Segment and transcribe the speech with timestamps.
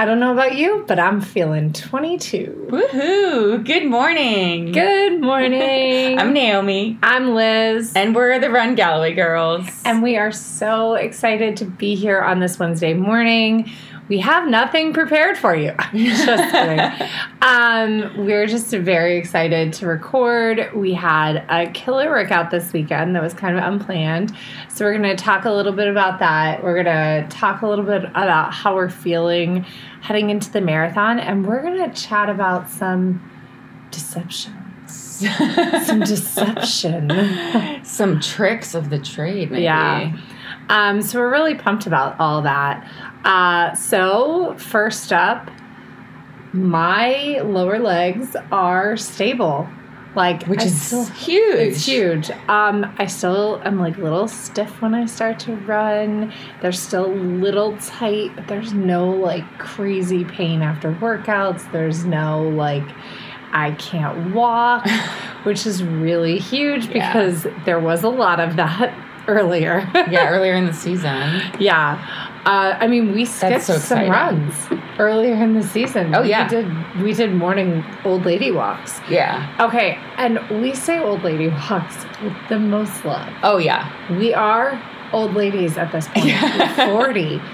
[0.00, 2.68] I don't know about you, but I'm feeling 22.
[2.70, 3.62] Woohoo!
[3.62, 4.72] Good morning.
[4.72, 6.18] Good morning.
[6.18, 6.98] I'm Naomi.
[7.02, 7.92] I'm Liz.
[7.94, 9.68] And we're the Run Galloway girls.
[9.84, 13.70] And we are so excited to be here on this Wednesday morning.
[14.10, 15.72] We have nothing prepared for you.
[15.94, 17.08] just kidding.
[17.42, 20.68] Um, we're just very excited to record.
[20.74, 24.36] We had a killer workout this weekend that was kind of unplanned.
[24.68, 26.64] So we're going to talk a little bit about that.
[26.64, 29.64] We're going to talk a little bit about how we're feeling
[30.00, 31.20] heading into the marathon.
[31.20, 33.22] And we're going to chat about some
[33.92, 34.56] deceptions.
[35.86, 37.12] some deception.
[37.84, 39.62] some tricks of the trade, maybe.
[39.62, 40.16] Yeah.
[40.68, 42.88] Um, so we're really pumped about all that.
[43.24, 45.50] Uh, so first up,
[46.52, 49.68] my lower legs are stable.
[50.16, 51.54] Like which I is still, huge.
[51.54, 52.30] It's huge.
[52.48, 56.32] Um, I still am like a little stiff when I start to run.
[56.60, 61.70] They're still a little tight, but there's no like crazy pain after workouts.
[61.70, 62.82] There's no like
[63.52, 64.84] I can't walk,
[65.44, 67.12] which is really huge Yeah.
[67.12, 68.92] because there was a lot of that
[69.28, 69.88] earlier.
[70.10, 71.40] yeah, earlier in the season.
[71.60, 72.04] Yeah.
[72.44, 74.54] Uh, I mean, we skipped so some runs
[74.98, 76.14] earlier in the season.
[76.14, 76.44] Oh, yeah.
[76.44, 77.02] we did.
[77.02, 78.98] We did morning old lady walks.
[79.10, 79.54] Yeah.
[79.60, 83.30] Okay, and we say old lady walks with the most love.
[83.42, 83.92] Oh yeah.
[84.16, 84.80] We are
[85.12, 86.26] old ladies at this point.
[86.26, 86.86] Yeah.
[86.86, 87.40] Forty.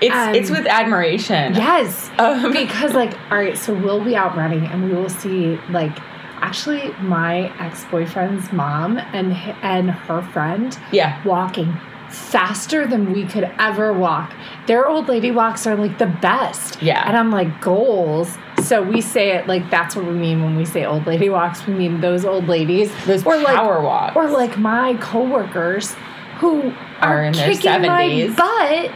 [0.00, 1.54] It's Um, it's with admiration.
[1.56, 5.58] Yes, Um, because like, all right, so we'll be out running and we will see
[5.70, 5.98] like.
[6.40, 11.20] Actually, my ex boyfriend's mom and and her friend yeah.
[11.24, 11.76] walking
[12.10, 14.32] faster than we could ever walk.
[14.66, 16.82] Their old lady walks are like the best.
[16.82, 17.02] Yeah.
[17.06, 18.36] And I'm like, goals.
[18.64, 21.66] So we say it like that's what we mean when we say old lady walks.
[21.66, 22.92] We mean those old ladies.
[23.06, 24.16] Those or like, power walks.
[24.16, 25.94] Or like my coworkers
[26.38, 26.70] who
[27.00, 28.36] Are are, in their kicking my 70s.
[28.36, 28.92] butt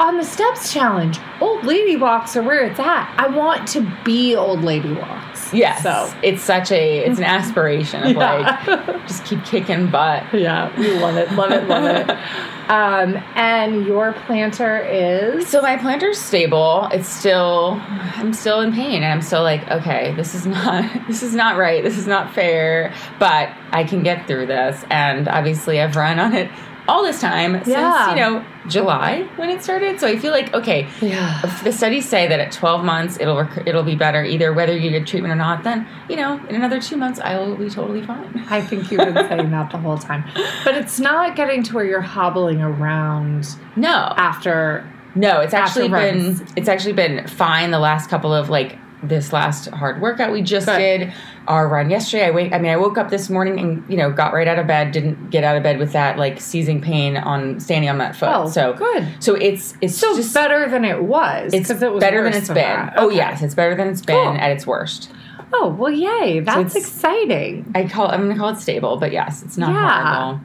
[0.00, 1.18] on the steps challenge.
[1.40, 3.12] Old lady walks are where it's at.
[3.18, 5.52] I want to be old lady walks.
[5.52, 5.82] Yes.
[5.82, 8.62] So it's such a it's an aspiration of Yeah.
[8.66, 10.24] like just keep kicking butt.
[10.34, 12.16] yeah, we love it, love it, love it.
[12.68, 16.86] Um, and your plantar is So my plantar's stable.
[16.92, 21.22] It's still I'm still in pain and I'm still like, okay, this is not this
[21.22, 21.82] is not right.
[21.82, 24.84] This is not fair, but I can get through this.
[24.90, 26.50] And obviously I've run on it
[26.88, 27.68] all this time since,
[28.10, 30.00] you know, July when it started.
[30.00, 31.40] So I feel like okay, yeah.
[31.62, 34.90] the studies say that at 12 months it'll rec- it'll be better either whether you
[34.90, 38.02] get treatment or not, then, you know, in another 2 months I will be totally
[38.02, 38.44] fine.
[38.50, 40.24] I think you've been saying that the whole time.
[40.64, 44.12] But it's not getting to where you're hobbling around No.
[44.16, 44.90] after.
[45.14, 46.42] No, it's actually been runs.
[46.56, 50.66] it's actually been fine the last couple of like this last hard workout we just
[50.66, 50.78] Good.
[50.78, 51.12] did
[51.46, 52.26] our run yesterday.
[52.26, 54.58] I wake I mean I woke up this morning and you know got right out
[54.58, 57.98] of bed, didn't get out of bed with that like seizing pain on standing on
[57.98, 58.28] that foot.
[58.32, 59.06] Oh, so good.
[59.20, 61.54] So it's it's So just better than it was.
[61.54, 62.56] It's it was better than it's been.
[62.56, 62.94] that.
[62.96, 63.16] Oh Okay.
[63.16, 64.36] yes, it's better than it's been Cool.
[64.36, 65.10] at its worst.
[65.52, 66.40] Oh well, yay!
[66.40, 67.70] That's it's- exciting.
[67.74, 70.12] I call I'm gonna call it stable, but yes, it's not Yeah.
[70.24, 70.40] horrible.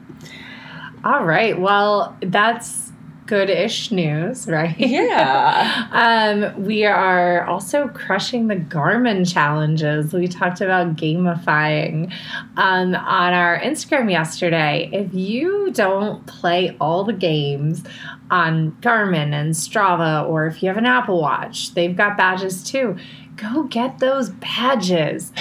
[1.04, 1.60] All right.
[1.60, 2.83] Well, that's
[3.26, 4.78] good-ish news, right?
[4.78, 5.88] Yeah.
[5.92, 10.12] um, we are also crushing the Garmin challenges.
[10.12, 12.12] We talked about gamifying
[12.56, 14.90] um, on our Instagram yesterday.
[14.92, 17.84] If you don't play all the games
[18.30, 22.96] on Garmin and Strava, or if you have an Apple Watch, they've got badges too.
[23.36, 25.32] Go get those badges.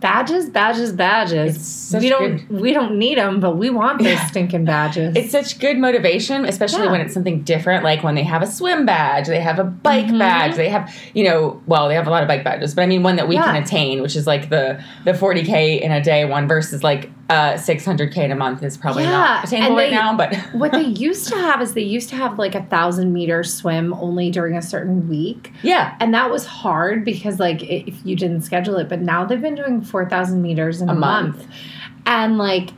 [0.00, 1.92] Badges, badges, badges.
[1.98, 5.16] We don't we don't need them, but we want those stinking badges.
[5.16, 6.92] It's such good motivation, especially Yeah.
[6.92, 10.06] when it's something different, like when they have a swim badge, they have a bike
[10.06, 10.18] Mhm.
[10.20, 12.86] badge, they have, you know, well, they have a lot of bike badges, but I
[12.86, 16.24] mean one that we can attain, which is like the the 40k in a day
[16.24, 19.90] one versus like uh 600k in a month is probably Yeah, not attainable and right
[19.92, 23.12] now, but what they used to have is they used to have like a thousand
[23.12, 27.94] meter swim only during a certain week yeah, and that was hard because like if
[28.06, 31.36] you didn't schedule it but now they've been doing 4000 meters in a, A month.
[31.36, 31.48] month.
[32.06, 32.70] and like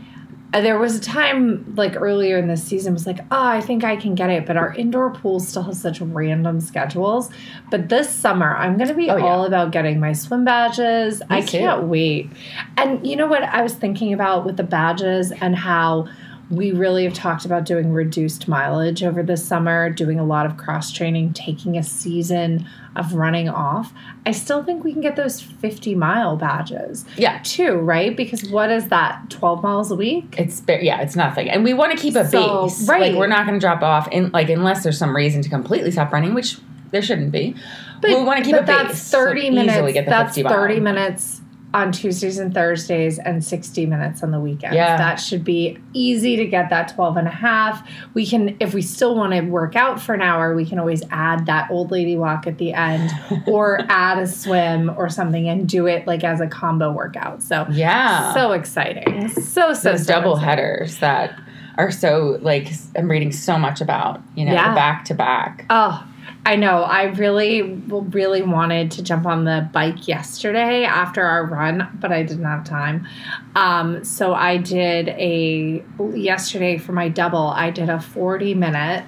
[0.52, 3.84] Uh, there was a time like earlier in this season was like oh i think
[3.84, 7.30] i can get it but our indoor pools still have such random schedules
[7.70, 9.24] but this summer i'm going to be Oh, yeah.
[9.24, 11.58] all about getting my swim badges i too.
[11.58, 12.30] can't wait
[12.76, 16.08] and you know what i was thinking about with the badges and how
[16.50, 20.56] we really have talked about doing reduced mileage over the summer, doing a lot of
[20.56, 22.66] cross training, taking a season
[22.96, 23.92] of running off.
[24.26, 27.38] I still think we can get those 50 mile badges yeah.
[27.44, 28.16] too, right?
[28.16, 30.34] Because what is that, 12 miles a week?
[30.38, 32.88] It's yeah, it's nothing, and we want to keep a So, base.
[32.88, 33.12] right.
[33.12, 35.92] Like we're not going to drop off, in like unless there's some reason to completely
[35.92, 36.58] stop running, which
[36.90, 37.54] there shouldn't be.
[38.00, 39.02] But we want to keep but a that's base.
[39.02, 39.92] so 30 easily minutes.
[39.92, 40.52] get the That's 50 mile.
[40.52, 41.39] 30 minutes
[41.72, 44.74] on Tuesdays and Thursdays and 60 minutes on the weekends.
[44.74, 44.96] Yeah.
[44.96, 47.88] That should be easy to get that 12 and a half.
[48.12, 51.02] We can, if we still want to work out for an hour, we can always
[51.10, 53.10] add that old lady walk at the end
[53.46, 57.40] or add a swim or something and do it like as a combo workout.
[57.42, 58.34] So, Yeah.
[58.34, 59.28] so exciting.
[59.28, 60.48] So, so, those so double exciting.
[60.48, 61.40] headers that
[61.78, 64.74] are so like I'm reading so much about, you know, Yeah.
[64.74, 65.66] back to back.
[65.70, 66.04] Oh,
[66.44, 66.82] I know.
[66.82, 72.22] I really, really wanted to jump on the bike yesterday after our run, but I
[72.22, 73.06] didn't have time.
[73.54, 75.84] Um, so I did a
[76.14, 77.48] yesterday for my double.
[77.48, 79.04] I did a forty minute,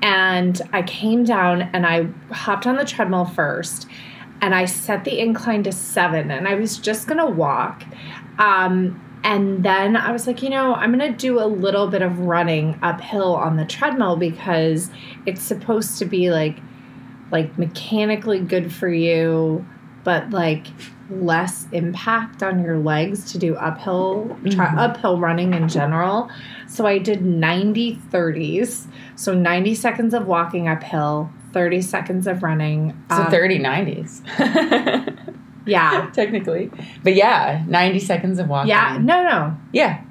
[0.00, 3.88] and I came down and I hopped on the treadmill first,
[4.40, 7.82] and I set the incline to seven, and I was just gonna walk.
[8.38, 12.02] Um, and then I was like, you know, I'm going to do a little bit
[12.02, 14.90] of running uphill on the treadmill because
[15.26, 16.58] it's supposed to be like
[17.30, 19.64] like mechanically good for you,
[20.04, 20.66] but like
[21.10, 24.76] less impact on your legs to do uphill Mhm.
[24.78, 26.30] uphill running in general.
[26.68, 28.86] So I did 90 30s.
[29.16, 32.94] So 90 seconds of walking uphill, 30 seconds of running.
[33.10, 34.22] So Um, 30 90s.
[35.66, 36.10] Yeah.
[36.14, 36.70] Technically.
[37.02, 38.68] But yeah, 90 seconds of walking.
[38.68, 38.98] Yeah.
[39.00, 39.56] No, no.
[39.72, 40.02] Yeah.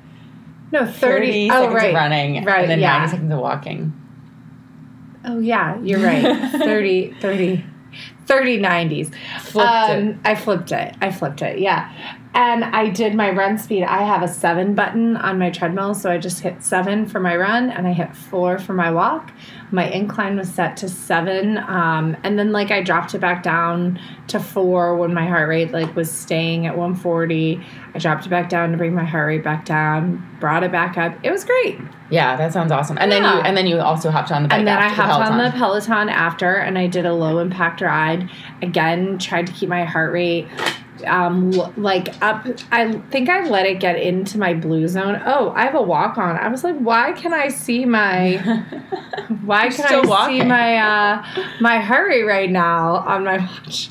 [0.72, 0.94] No, 30.
[0.94, 1.90] 30 oh, seconds right.
[1.90, 2.46] of running.
[2.46, 2.98] Right, And then yeah.
[3.00, 3.94] 90 seconds of walking.
[5.24, 6.52] Oh yeah, you're right.
[6.52, 7.64] 30 30
[8.26, 9.14] 30 90s.
[9.42, 10.18] Flipped um, it.
[10.24, 10.96] I flipped it.
[11.02, 11.60] I flipped it.
[11.60, 11.92] Yeah.
[12.34, 13.84] And I did my run speed.
[13.84, 17.36] I have a 7 button on my treadmill, so I just hit 7 for my
[17.36, 19.32] run and I hit 4 for my walk.
[19.72, 24.00] My incline was set to 7 um, and then like I dropped it back down
[24.28, 27.62] to 4 when my heart rate like was staying at 140.
[27.94, 30.98] I dropped it back down to bring my heart rate back down, brought it back
[30.98, 31.14] up.
[31.24, 31.80] It was great.
[32.12, 32.98] Yeah, that sounds awesome.
[32.98, 34.60] And then you and then you also hopped on the bike.
[34.60, 35.60] And then I hopped on the Peloton.
[35.60, 38.11] Peloton after, and I did a low impact ride.
[38.62, 40.48] Again, tried to keep my heart rate
[41.08, 42.46] um like up.
[42.72, 45.20] I think I let it get into my blue zone.
[45.26, 46.38] Oh, I have a walk on.
[46.38, 48.38] I was like, why can I see my?
[49.46, 51.26] Why You're can I see my uh
[51.62, 53.90] my heart rate right now on my watch?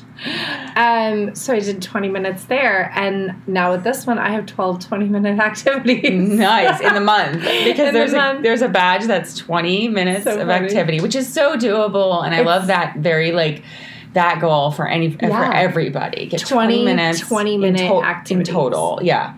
[0.75, 4.79] Um, so I did 20 minutes there, and now with this one, I have 12
[4.87, 6.29] 20 minute activities.
[6.29, 8.43] nice in the month because In the there's a, month.
[8.43, 10.65] there's a badge that's 20 minutes So of funny.
[10.65, 13.63] activity which is so doable and i It's- love that very like
[14.13, 18.53] that goal for any for everybody get 20 20, minutes 20 in minute in activities.
[18.53, 19.33] total yeah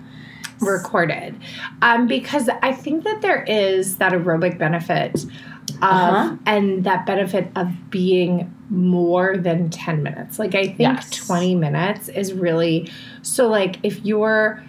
[0.61, 1.35] recorded
[1.81, 6.35] um, because I think that there is that aerobic benefit of, Uh-huh.
[6.45, 10.39] and that benefit of being more than 10 minutes.
[10.39, 11.09] Like, I think Yes.
[11.27, 12.89] 20 minutes is really
[13.21, 14.63] so, like, if you're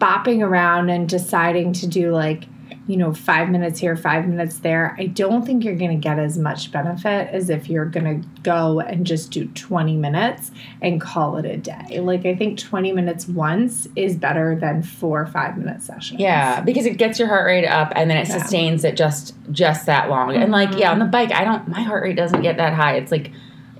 [0.00, 2.44] bopping around and deciding to do like
[2.88, 6.18] you know five minutes here five minutes there i don't think you're going to get
[6.18, 10.50] as much benefit as if you're going to go and just do 20 minutes
[10.82, 12.00] and call it a day.
[12.00, 16.18] Like i think 20 minutes once is better than four or five minute sessions.
[16.18, 18.38] Yeah because it gets your heart rate up and then it Yeah.
[18.38, 20.34] sustains it just just that long.
[20.34, 22.96] And like yeah on the bike i don't my heart rate doesn't get that high.
[22.96, 23.30] It's like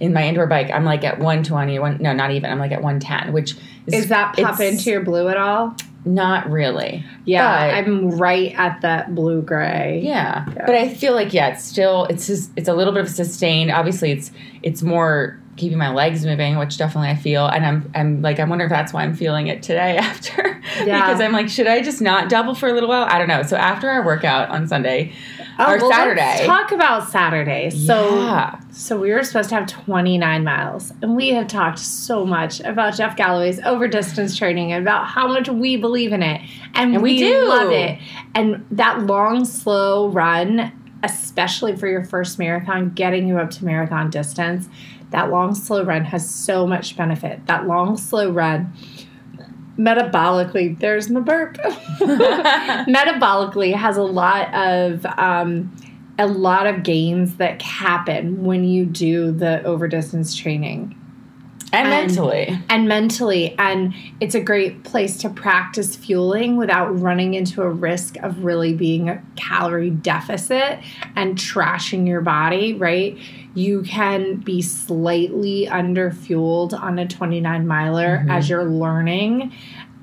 [0.01, 2.81] in my indoor bike i'm like at 120 one no not even i'm like at
[2.83, 3.57] 110 which
[3.89, 5.75] is, is that pop into your blue at all
[6.15, 10.45] not really yeah But- i'm right at that blue gray Yeah.
[10.49, 10.65] Yeah.
[10.67, 13.71] but I feel like yeah, it's still it's just, it's a little bit of sustained.
[13.71, 14.31] Obviously, it's
[14.63, 18.45] it's more keeping my legs moving, which definitely I feel, and I'm I'm like I
[18.45, 21.01] wonder if that's why I'm feeling it today after Yeah.
[21.07, 23.05] because I'm like should I just not double for a little while?
[23.09, 23.43] I don't know.
[23.43, 25.13] So after our workout on Sunday,
[25.61, 29.67] Oh, or well, Saturday, talk about saturday so yeah, So we were supposed to have
[29.67, 34.83] 29 miles, and we have talked so much about Jeff Galloway's over distance training and
[34.83, 36.41] about how much we believe in it,
[36.75, 37.49] and, And we we, do.
[37.49, 37.99] love it.
[38.35, 40.73] And that long, slow run,
[41.03, 44.69] especially for your first marathon, getting you up to marathon distance,
[45.11, 47.47] that long, slow run has so much benefit.
[47.47, 48.73] That long, slow run.
[49.79, 51.57] Metabolically, there's my burp.
[52.01, 55.75] metabolically has a lot of um,
[56.19, 60.97] a lot of gains that happen when you do the over distance training
[61.73, 63.55] and And- mentally, and mentally.
[63.59, 68.73] And it's a great place to practice fueling without running into a risk of really
[68.75, 70.79] being a calorie deficit
[71.17, 73.17] and trashing your body right?
[73.55, 78.31] You can be slightly under fueled on a 29 miler Mhm.
[78.31, 79.53] as you're learning.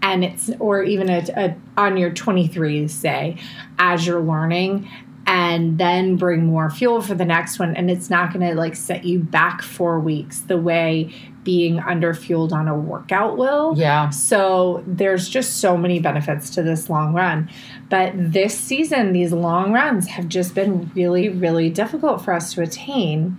[0.02, 3.38] And it's or even a, a, on your 23 say
[3.80, 4.88] as you're learning
[5.28, 7.76] and then bring more fuel for the next one.
[7.76, 11.12] And it's not going to like set you back four weeks the way
[11.46, 16.62] being under fueled on a workout will yeah, so there's just so many benefits to
[16.62, 17.50] this long run.
[17.90, 22.62] But this season, these long runs have just been really, really difficult for us to
[22.64, 23.38] attain.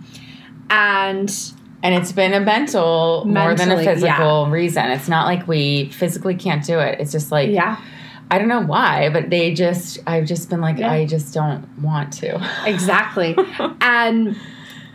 [0.69, 1.29] And
[1.83, 4.85] And it's been a mental more than a Mentally, physical reason.
[4.89, 6.99] It's not like we physically can't do it.
[6.99, 7.79] It's just like Yeah,
[8.31, 10.91] I don't know why, but they just I've just been like Yeah.
[10.91, 12.39] I just don't want to.
[12.65, 13.37] exactly.
[13.81, 14.35] and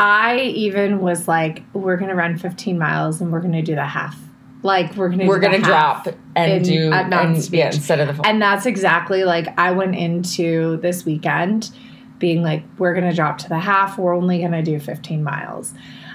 [0.02, 4.18] I even was like, we're gonna run 15 miles and we're gonna do the half.
[4.64, 8.00] Like we're gonna We're do gonna drop and in- do at Mountain and, yeah, instead
[8.00, 8.26] of the full.
[8.26, 11.70] And that's exactly like I went into this weekend
[12.18, 13.98] being like, we're going to drop to the half.
[13.98, 15.74] We're only going to do 15 miles.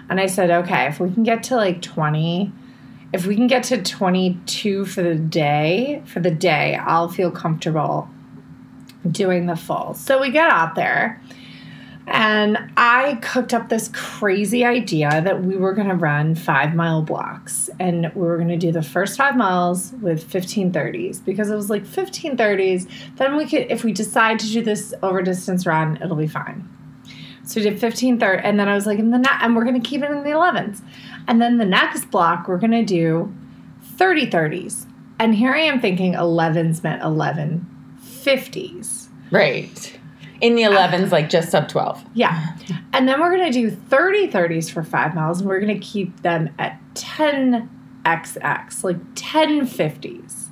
[0.10, 2.50] And I said, okay, if we can get to like 20,
[3.12, 8.10] if we can get to 22 for the day, for the day, I'll feel comfortable
[9.12, 9.96] doing the full.
[9.96, 11.22] So we get out there.
[12.08, 17.02] And I cooked up this crazy idea that we were going to run five mile
[17.02, 21.56] blocks and we were going to do the first five miles with 1530s because it
[21.56, 22.90] was like 1530s.
[23.18, 26.68] Then we could, if we decide to do this over distance run, it'll be fine.
[27.44, 29.90] So we did 1530, and then I was like, in the and we're going to
[29.90, 30.82] keep it in the 11s.
[31.28, 33.34] And then the next block, we're going to do
[33.96, 34.86] 30 30s.
[35.20, 37.66] And here I am thinking 11s meant 11
[38.02, 39.08] 50s.
[39.32, 39.97] right.
[40.42, 42.06] In the 11s, like just sub 12.
[42.14, 42.56] Yeah.
[42.94, 45.86] And then we're going to do 30 30s for five miles, and we're going to
[45.86, 50.44] keep them at 10XX, like 10 50s.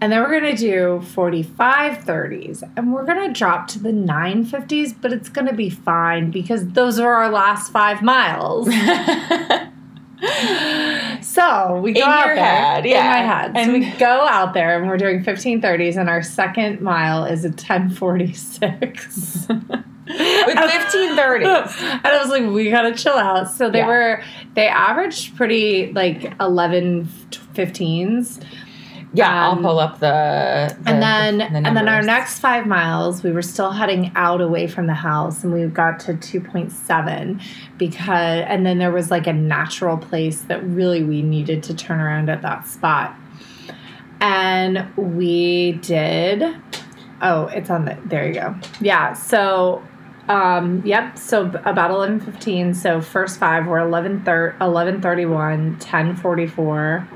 [0.00, 3.90] And then we're going to do 45 30s, and we're going to drop to the
[3.90, 8.68] 950s, but it's going to be fine because those are our last five miles.
[11.22, 13.08] So we go In out there head, in yeah.
[13.08, 13.52] my head.
[13.54, 17.44] So And- we go out there and we're doing 1530s, and our second mile is
[17.44, 19.46] a 1046.
[19.48, 19.58] With
[20.08, 21.80] 1530s.
[21.82, 23.50] and I was like, we gotta chill out.
[23.50, 23.86] So they Yeah.
[23.86, 24.22] were
[24.54, 27.08] they averaged pretty like 11
[27.54, 28.40] 15s.
[29.14, 32.66] Yeah, Um, I'll pull up the, the and then the and then our next five
[32.66, 37.40] miles we were still heading out away from the house and we got to 2.7
[37.78, 42.00] because and then there was like a natural place that really we needed to turn
[42.00, 43.14] around at that spot.
[44.20, 46.42] And we did
[47.22, 48.54] oh it's on the there you go.
[48.80, 49.82] Yeah so
[50.28, 57.06] um yep so about 11.15 so first five were 11 thir- 11.31 10.44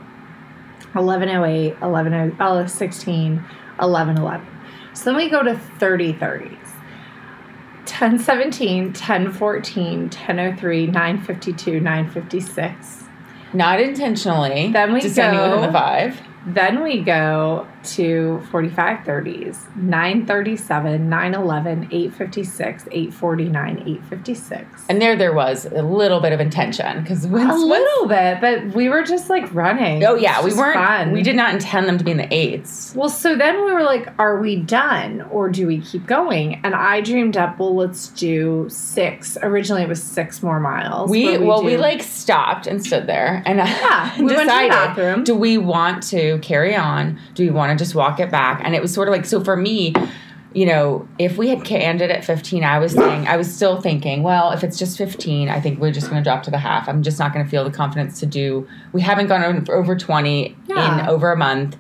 [0.95, 4.47] 1108, 11, oh, 16, 1111.
[4.95, 6.59] So then we go to 30 30s.
[7.85, 13.05] 1017, 1014, 1003, 952, 956.
[13.53, 14.73] Not intentionally.
[14.73, 16.21] Then we descending go- within the five.
[16.47, 24.85] Then we go to 45 30s, 937, 911, 856, 849, 856.
[24.89, 28.89] And there, there was a little bit of intention because a little bit, but we
[28.89, 30.05] were just like running.
[30.05, 30.75] Oh yeah, we weren't.
[30.75, 31.13] fun.
[31.13, 32.95] We did not intend them to be in the eights.
[32.95, 36.61] Well, so then we were like, are we done or do we keep going?
[36.65, 39.37] And I dreamed up, well, let's do six.
[39.43, 41.11] Originally, it was six more miles.
[41.11, 44.43] We, but well, we like stopped and stood there and Yeah, we went to the
[44.45, 45.25] decided: bathroom.
[45.25, 47.19] do we want to carry on?
[47.35, 48.61] Do we want to just walk it back?
[48.65, 49.95] And it was sort of like so for me.
[50.55, 53.81] You know, if we had canned it at 15, I was saying, I was still
[53.81, 56.59] thinking, well, if it's just 15, I think we're just going to drop to the
[56.59, 56.91] half.
[56.91, 58.69] I'm just not going to feel the confidence to do.
[58.93, 61.05] We haven't gone over, over 20 Yeah.
[61.05, 61.79] in over a month.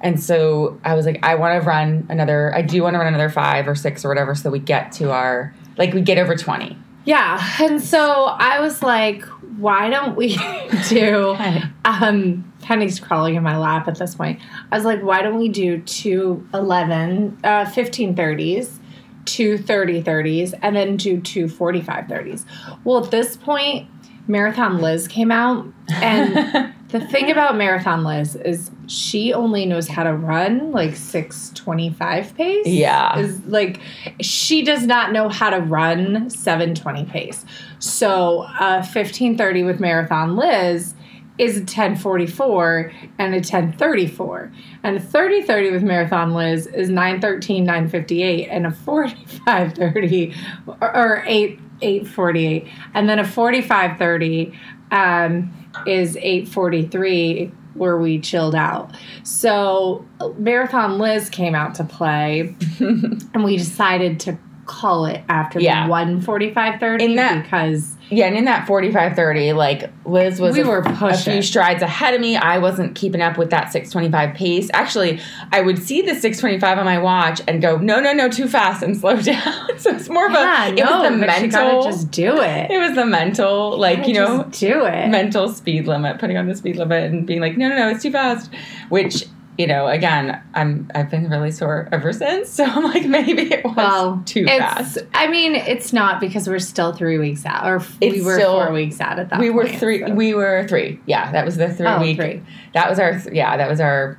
[0.00, 3.06] And so I was like, I want to run another, I do want to run
[3.08, 6.16] another five or six or whatever so that we get to our, like, we get
[6.16, 6.74] over 20.
[7.04, 7.46] Yeah.
[7.60, 9.24] And so I was like,
[9.58, 10.38] why don't we
[10.88, 11.36] do
[11.84, 14.40] um Penny's crawling in my lap at this point.
[14.72, 18.78] I was like, why don't we do two 11, uh, 15 30s,
[19.24, 22.44] two 30 30s, and then do two 45 30s?
[22.82, 23.88] Well, at this point,
[24.26, 25.64] Marathon Liz came out.
[25.88, 32.34] And the thing about Marathon Liz is she only knows how to run like 625
[32.34, 32.66] pace.
[32.66, 33.16] Yeah.
[33.16, 33.78] Is like,
[34.20, 37.44] she does not know how to run 720 pace.
[37.78, 40.96] So, uh, 1530 with Marathon Liz
[41.38, 44.52] is a 1044 and a 1034.
[44.82, 50.34] And a 3030 with Marathon Liz is 913, 958, and a 4530
[50.66, 52.66] or, or 8 848.
[52.94, 54.58] And then a 4530
[54.90, 55.52] um,
[55.86, 58.92] is 843 where we chilled out.
[59.22, 60.06] So
[60.38, 65.86] Marathon Liz came out to play and we decided to call it after Yeah.
[65.86, 65.90] the
[66.22, 70.78] 14530 In because Yeah, and in that 45 30, like Liz was We a, were
[70.78, 72.36] a few strides ahead of me.
[72.36, 74.70] I wasn't keeping up with that 625 pace.
[74.72, 75.20] Actually,
[75.52, 78.82] I would see the 625 on my watch and go, no, no, no, too fast
[78.82, 79.78] and slow down.
[79.78, 82.70] so it's more of a, it no, was the mental, just do it.
[82.70, 85.08] it was the mental, like, you know, just do it.
[85.08, 88.02] mental speed limit, putting on the speed limit and being like, no, no, no, it's
[88.02, 88.50] too fast,
[88.88, 89.26] which
[89.58, 92.50] you know, again, I'm I've been really sore ever since.
[92.56, 94.98] So I'm like, maybe it was Well, too it's, fast.
[95.14, 98.52] I mean, it's not because we're still three weeks out, or f- we were still-
[98.54, 99.36] four weeks out at that.
[99.36, 99.42] Point.
[99.42, 100.00] We were three.
[100.06, 101.00] so- We were three.
[101.06, 102.16] Yeah, that was the three Oh, week.
[102.16, 102.42] three.
[102.74, 103.20] That was our.
[103.32, 104.18] Yeah, that was our.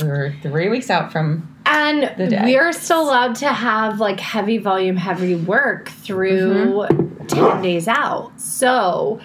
[0.00, 1.52] We were three weeks out from.
[1.68, 2.42] And the day.
[2.44, 7.26] we're still allowed to have like heavy volume, heavy work through Mm-hmm.
[7.26, 8.30] 10 days out.
[8.40, 9.20] So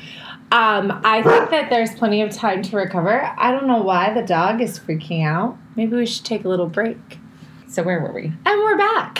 [0.51, 3.33] um, I think that there's plenty of time to recover.
[3.37, 5.57] I don't know why the dog is freaking out.
[5.75, 6.97] Maybe we should take a little break.
[7.67, 8.25] So where were we?
[8.25, 9.19] And we're back.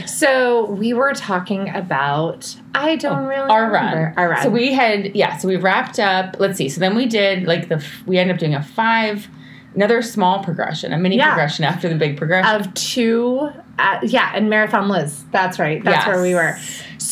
[0.08, 3.96] so we were talking about, I don't really Oh, Our remember.
[4.06, 4.14] run.
[4.16, 4.42] Our run.
[4.42, 5.36] So we had yeah.
[5.36, 6.36] So we wrapped up.
[6.40, 6.68] Let's see.
[6.68, 7.84] So then we did like the.
[8.06, 9.28] We ended up doing a five.
[9.74, 11.28] Another small progression, a mini Yeah.
[11.28, 12.60] progression after the big progression.
[12.60, 13.48] of two,
[13.78, 15.24] uh, yeah, and Marathon Liz.
[15.32, 15.82] That's right.
[15.82, 16.58] That's where we were.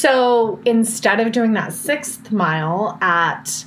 [0.01, 3.67] So instead of doing that sixth mile at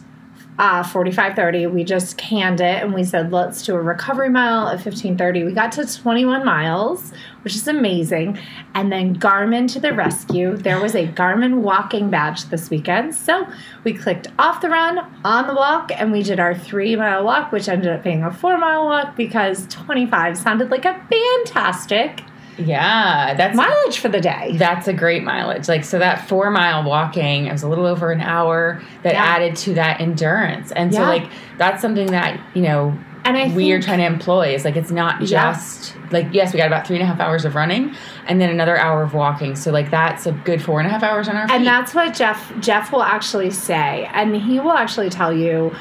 [0.58, 4.80] uh, 45.30, we just canned it and we said, let's do a recovery mile at
[4.80, 5.46] 15.30.
[5.46, 7.13] We got to 21 miles,
[7.44, 8.40] which is amazing.
[8.74, 10.58] And then Garmin to the rescue.
[10.58, 13.13] There was a Garmin walking badge this weekend.
[13.13, 13.48] So
[13.84, 17.52] we clicked off the run, on the walk, and we did our three mile walk,
[17.52, 22.24] which ended up being a four mile walk because 25 sounded like a fantastic
[22.57, 24.55] Yeah, that's mileage for the day.
[24.57, 25.67] That's a great mileage.
[25.67, 29.24] Like so that 4 mile walking, it was a little over an hour that Yeah.
[29.24, 30.72] added to that endurance.
[30.72, 34.53] And so like that's something that, you know, And I we are trying to employ
[34.53, 35.53] is like it's not Yeah.
[35.53, 37.95] just like yes, we got about three and a half hours of running
[38.27, 39.55] and then another hour of walking.
[39.55, 41.55] So like that's a good four and a half hours on our feet.
[41.55, 45.74] And that's what Jeff Jeff will actually say, and he will actually tell you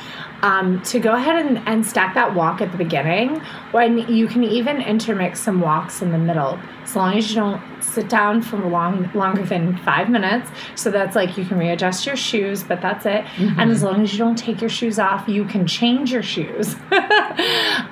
[0.43, 3.41] um, to go ahead and, and stack that walk at the beginning.
[3.71, 7.63] When you can even intermix some walks in the middle, as long as you don't
[7.81, 10.51] sit down for long longer than five minutes.
[10.75, 13.25] So that's like you can readjust your shoes, but that's it.
[13.59, 16.75] And as long as you don't take your shoes off, you can change your shoes.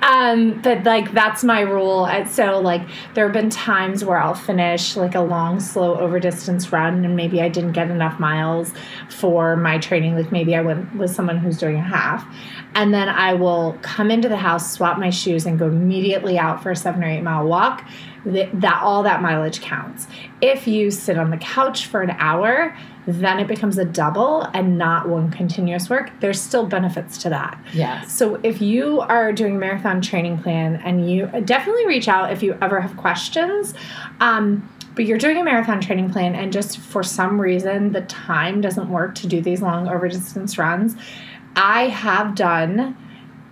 [0.03, 2.07] um, but like that's my rule.
[2.07, 2.83] And so like
[3.15, 7.17] there have been times where I'll finish like a long, slow over distance run, and
[7.17, 8.73] maybe I didn't get enough miles
[9.09, 10.17] for my training.
[10.17, 12.27] Like maybe I went with someone who's doing a half,
[12.75, 16.63] and then I will come into the house, swap my shoes, and go immediately out
[16.63, 17.87] for a seven or eight mile walk.
[18.27, 20.07] That, that all that mileage counts.
[20.43, 24.77] If you sit on the couch for an hour, then it becomes a double and
[24.77, 26.11] not one continuous work.
[26.21, 27.59] There's still benefits to that.
[27.73, 28.13] yes.
[28.13, 32.43] So if you are doing a marathon training plan and you definitely reach out if
[32.43, 33.73] you ever have questions.
[34.21, 38.61] Um, but you're doing a marathon training plan and just for some reason the time
[38.61, 40.97] doesn't work to do these long over distance runs.
[41.57, 42.97] I have done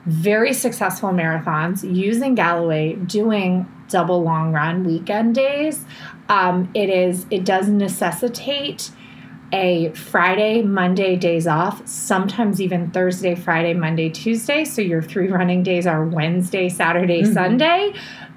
[0.06, 5.84] very successful marathons using Galloway doing double long run weekend days.
[6.28, 8.90] Um, it is it does necessitate
[9.52, 14.64] a Friday, Monday days off, sometimes even Thursday, Friday, Monday, Tuesday.
[14.64, 17.94] So your three running days are Wednesday, Saturday, Sunday.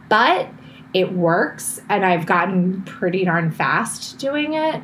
[0.07, 0.49] But
[0.93, 4.81] it works, and I've gotten pretty darn fast doing it.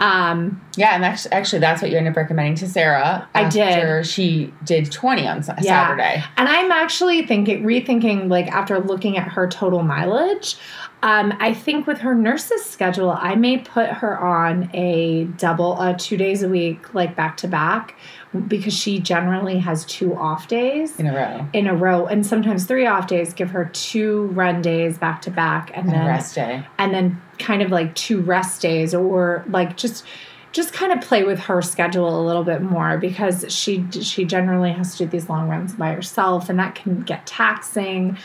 [0.00, 3.26] Um, Yeah, and actually, actually that's what you end up recommending to Sarah.
[3.34, 3.62] I did.
[3.62, 5.54] after She did 20 on Yeah.
[5.62, 6.22] Saturday.
[6.36, 10.56] And I'm actually thinking, rethinking, like after looking at her total mileage,
[11.02, 15.94] um, I think with her nurse's schedule, I may put her on a double, uh,
[15.96, 17.94] two days a week, like back to back,
[18.40, 21.46] because she generally has two off days In a row.
[21.52, 23.32] in a row, and sometimes three off days.
[23.34, 26.64] Give her two run days back to back, and And a then rest day.
[26.78, 30.04] and then kind of like two rest days or like just
[30.52, 34.72] just kind of play with her schedule a little bit more because she she generally
[34.72, 38.16] has to do these long runs by herself and that can get taxing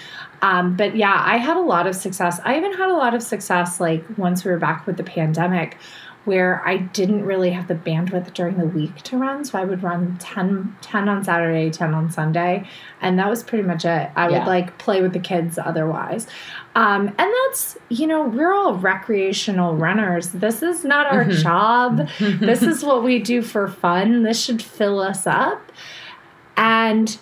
[0.41, 3.21] um, but yeah i had a lot of success i even had a lot of
[3.21, 5.77] success like once we were back with the pandemic
[6.25, 9.43] where I didn't really have the bandwidth during the week to run.
[9.43, 12.67] So I would run 10, 10 on Saturday, 10 on Sunday.
[13.01, 14.11] And that was pretty much it.
[14.15, 14.39] I Yeah.
[14.39, 16.27] would like play with the kids otherwise.
[16.75, 20.29] Um, and that's, you know, we're all recreational runners.
[20.29, 21.41] This is not our Mhm.
[21.41, 22.07] job.
[22.39, 24.21] this is what we do for fun.
[24.21, 25.71] This should fill us up.
[26.55, 27.17] And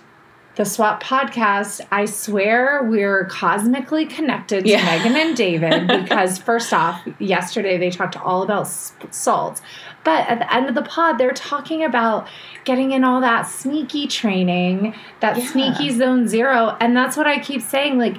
[0.60, 4.84] the Swap podcast, I swear we're cosmically connected to Yeah.
[4.84, 9.62] Megan and David because, first off, yesterday they talked all about salt.
[10.04, 12.28] But at the end of the pod, they're talking about
[12.65, 15.45] getting in all that sneaky training, that Yeah.
[15.45, 16.76] sneaky zone zero.
[16.82, 17.98] And that's what I keep saying.
[17.98, 18.17] Like,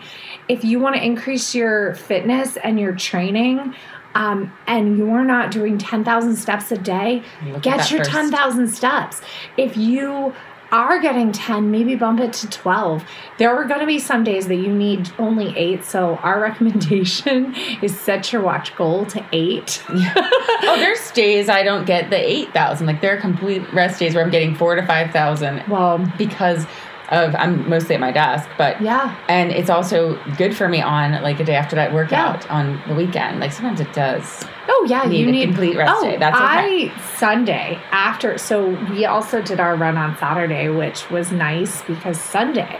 [0.48, 3.74] if you want to increase your fitness and your training,
[4.14, 8.10] um, and you're not doing 10,000 steps a day, Look get your first.
[8.10, 9.20] 10,000 steps.
[9.58, 10.34] If you
[10.72, 13.04] are getting 10, maybe bump it to 12.
[13.38, 15.84] There are going to be some days that you need only eight.
[15.84, 19.82] So, our recommendation is set your watch goal to eight.
[19.88, 22.86] oh, there's days I don't get the 8,000.
[22.86, 26.66] Like there are complete rest days where I'm getting 4 to 5,000 Well, because
[27.10, 29.16] of I'm mostly at my desk, but Yeah.
[29.28, 32.94] and it's also good for me on like a day after that workout on the
[32.94, 33.40] weekend.
[33.40, 34.44] Like sometimes it does.
[34.68, 36.16] Oh yeah, Need you a need complete rest oh, day.
[36.16, 36.90] That's okay.
[36.90, 38.38] I Sunday after.
[38.38, 42.78] So we also did our run on Saturday, which was nice because Sunday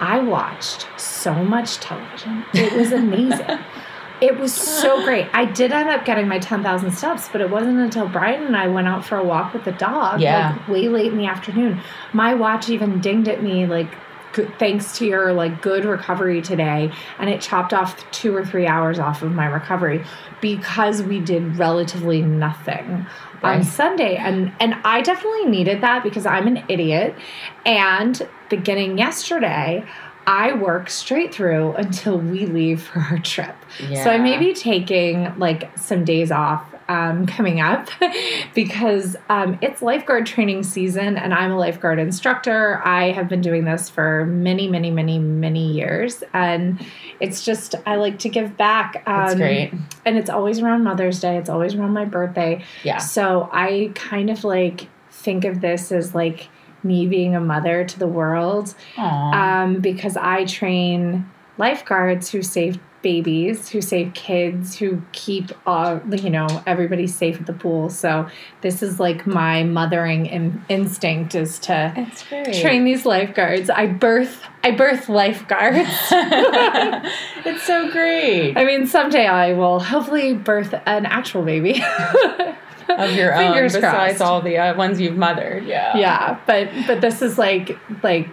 [0.00, 2.44] I watched so much television.
[2.52, 3.58] It was amazing.
[4.20, 5.26] It was so great.
[5.32, 8.56] I did end up getting my ten thousand steps, but it wasn't until Brian and
[8.56, 10.52] I went out for a walk with the dog, Yeah.
[10.56, 11.80] like way late in the afternoon.
[12.12, 13.88] My watch even dinged at me like.
[14.58, 18.98] Thanks to your like good recovery today, and it chopped off two or three hours
[18.98, 20.04] off of my recovery
[20.42, 23.06] because we did relatively nothing
[23.42, 27.14] on Sunday and and I definitely needed that because I'm an idiot
[27.64, 29.84] and beginning yesterday
[30.26, 33.54] I work straight through until we leave for our trip.
[34.02, 37.88] So I may be taking like some days off um, coming up
[38.54, 42.80] because um, it's lifeguard training season and I'm a lifeguard instructor.
[42.84, 46.22] I have been doing this for many, many, many, many years.
[46.32, 46.84] And
[47.20, 49.02] it's just, I like to give back.
[49.06, 49.72] Um, That's great.
[50.04, 52.64] And it's always around Mother's Day, it's always around my birthday.
[52.84, 52.98] Yeah.
[52.98, 56.48] So I kind of like think of this as like
[56.82, 63.68] me being a mother to the world um, because I train lifeguards who save babies,
[63.68, 67.88] who save kids, who keep uh, you know everybody safe at the pool.
[67.88, 68.28] So
[68.62, 71.92] this is like my mothering in- instinct is to
[72.60, 73.70] train these lifeguards.
[73.70, 75.88] I birth I birth lifeguards.
[77.44, 78.56] it's so great.
[78.56, 81.80] I mean, someday I will hopefully birth an actual baby.
[82.88, 84.22] Of your own, Fingers besides crossed.
[84.22, 85.64] all the uh, ones you've mothered.
[85.64, 85.96] Yeah.
[85.96, 88.28] yeah but but this is like like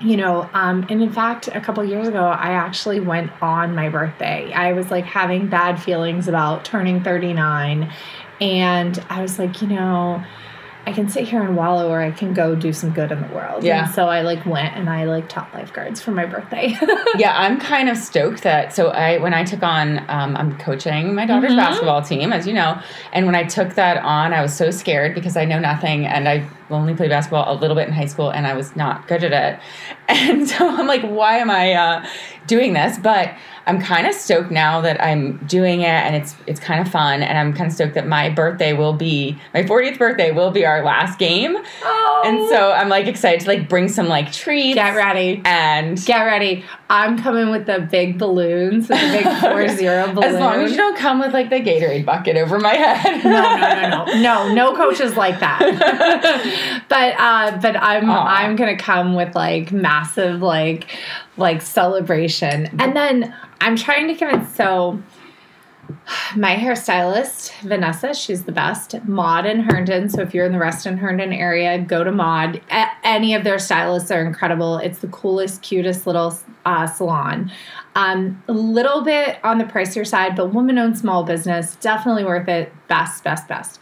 [0.00, 3.88] you know um and in fact a couple years ago i actually went on my
[3.88, 7.92] birthday i was like having bad feelings about turning 39
[8.40, 10.22] and i was like you know
[10.86, 13.28] i can sit here and wallow or i can go do some good in the
[13.34, 13.84] world Yeah.
[13.86, 16.76] and so i like went and i like taught lifeguards for my birthday
[17.18, 18.72] yeah, I'm kind of stoked that.
[18.74, 21.56] So I, when I took on, um, I'm coaching my daughter's Mhm.
[21.56, 22.80] basketball team, as you know,
[23.12, 26.26] and when I took that on, I was so scared because I know nothing, and
[26.28, 29.22] I only played basketball a little bit in high school, and I was not good
[29.24, 29.60] at it,
[30.08, 32.06] and so I'm like, why am I uh,
[32.46, 32.98] doing this?
[32.98, 33.34] But
[33.66, 37.22] I'm kind of stoked now that I'm doing it, and it's it's kind of fun,
[37.22, 40.64] and I'm kind of stoked that my birthday will be my 40th birthday will be
[40.66, 44.74] our last game, oh and so I'm like excited to like bring some like treats,
[44.74, 50.12] get ready and get ready i'm coming with the big balloons the big four zero
[50.12, 53.24] balloon As long as you don't come with like the Gatorade bucket over my head.
[53.24, 56.84] no, no, no, no, no, no coaches like that.
[56.88, 58.26] but uh, but I'm Aw.
[58.26, 60.86] I'm gonna come with like massive like
[61.36, 65.00] like celebration, and then I'm trying to convince so.
[66.36, 68.94] My hairstylist, Vanessa, she's the best.
[69.04, 70.08] Maud and Herndon.
[70.08, 72.60] So if you're in the Reston Herndon area, go to Maud.
[72.70, 74.78] A- any of their stylists are incredible.
[74.78, 77.50] It's the coolest, cutest little uh, salon.
[77.94, 82.48] Um, a little bit on the pricier side, but woman owned small business, definitely worth
[82.48, 82.72] it.
[82.88, 83.78] Best, best, best.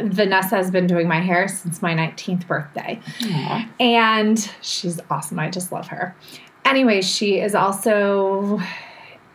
[0.00, 3.68] Vanessa has been doing my hair since my 19th birthday Aw.
[3.80, 5.40] and she's awesome.
[5.40, 6.14] I just love her.
[6.64, 8.60] Anyway, she is also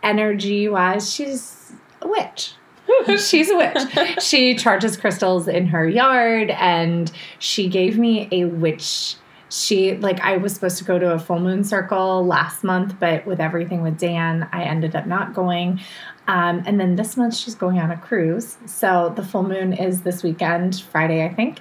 [0.03, 2.53] energy wise, she's a witch.
[3.17, 4.21] she's a witch.
[4.21, 9.15] she charges crystals in her yard, and she gave me a witch.
[9.49, 13.25] She like I was supposed to go to a full moon circle last month, but
[13.25, 15.79] with everything with Dan, I ended up not going.
[16.27, 18.57] Um, and then this month she's going on a cruise.
[18.65, 21.59] So the full moon is this weekend, Friday, I think.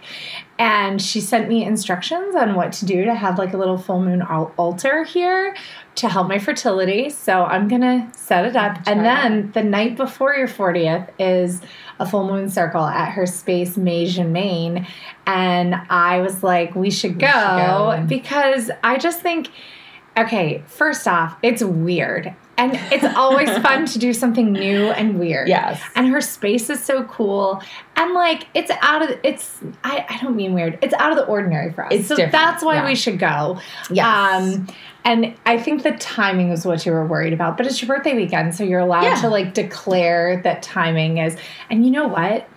[0.59, 4.01] And she sent me instructions on what to do to have like a little full
[4.01, 5.57] moon al- altar here
[5.97, 7.11] to help my fertility.
[7.11, 8.79] So I'm gonna set it up.
[8.87, 11.61] And then the night before your 40th is
[11.99, 14.87] a full moon circle at her space, in Maine.
[15.27, 18.05] And I was like, we should go, should go.
[18.09, 19.51] because I just think,
[20.17, 22.35] okay, first off, it's weird.
[22.63, 25.49] And it's always fun to do something new and weird.
[25.49, 25.83] Yes.
[25.95, 27.61] And her space is so cool.
[27.97, 30.79] And like it's out of it's I, I don't mean weird.
[30.81, 31.93] It's out of the ordinary for us.
[31.93, 32.87] It's so different, that's why yeah.
[32.87, 33.61] we should go.
[33.91, 34.07] Yes.
[34.55, 34.69] Um
[35.05, 37.57] and I think the timing is what you were worried about.
[37.57, 39.21] But it's your birthday weekend, so you're allowed Yeah.
[39.23, 41.37] to like declare that timing is
[41.71, 42.49] and you know what?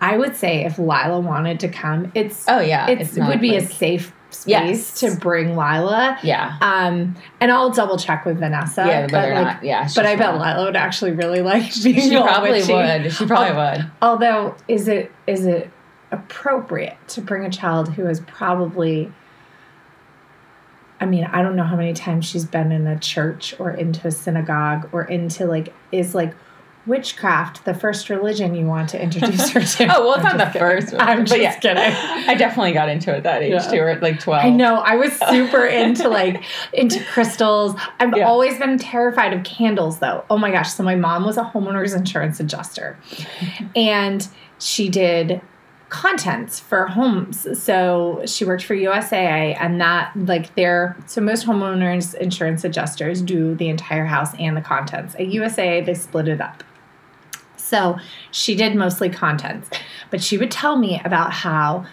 [0.00, 2.88] I would say if Lila wanted to come, it's oh yeah.
[2.88, 5.00] it's, it would be a like- safe space Yes.
[5.00, 6.18] to bring Lila.
[6.22, 6.56] yeah.
[6.60, 8.84] Um, and I'll double check with Vanessa.
[8.86, 9.64] Yeah, but like, not.
[9.64, 9.88] Yeah.
[9.94, 10.34] but I bet.
[10.34, 12.72] Lila would actually really like being She probably witchy.
[12.72, 13.12] would.
[13.12, 13.90] She probably would.
[14.02, 15.70] Although, is it is it
[16.10, 19.12] appropriate to bring a child who has probably
[21.00, 24.06] I mean, I don't know how many times she's been in a church or into
[24.06, 26.34] a synagogue or into like is like
[26.86, 29.84] witchcraft the first religion you want to introduce her to?
[29.94, 30.80] Oh well, it's I'm not the kidding.
[30.80, 31.00] first one.
[31.00, 31.76] I'm just yeah, kidding.
[32.28, 33.70] I definitely got into it at that age Yeah.
[33.70, 34.44] too, or at like twelve.
[34.44, 34.76] I know.
[34.76, 36.42] I was super into like
[36.72, 37.74] into crystals.
[38.00, 38.26] I've Yeah.
[38.28, 40.24] always been terrified of candles though.
[40.30, 40.72] Oh my gosh.
[40.72, 42.96] So my mom was a homeowner's insurance adjuster.
[43.76, 44.26] and
[44.58, 45.40] she did
[45.88, 47.46] contents for homes.
[47.62, 53.54] So she worked for USAA and that like their so most homeowners insurance adjusters do
[53.54, 55.14] the entire house and the contents.
[55.16, 56.64] At USAA they split it up.
[57.72, 57.98] So
[58.30, 59.70] she did mostly contents,
[60.10, 61.86] but she would tell me about how,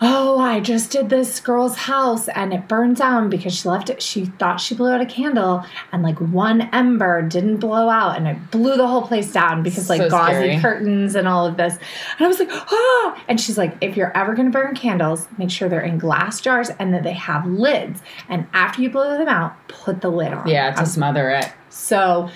[0.00, 4.02] oh, I just did this girl's house and it burned down because she left it.
[4.02, 8.26] She thought she blew out a candle and like one ember didn't blow out and
[8.26, 10.60] it blew the whole place down because like So gauzy scary.
[10.60, 11.74] curtains and all of this.
[12.18, 13.24] And I was like, ah.
[13.28, 16.40] And she's like, if you're ever going to burn candles, make sure they're in glass
[16.40, 18.00] jars and that they have lids.
[18.28, 20.48] And after you blow them out, put the lid on.
[20.48, 21.52] Yeah, to smother it.
[21.70, 22.30] so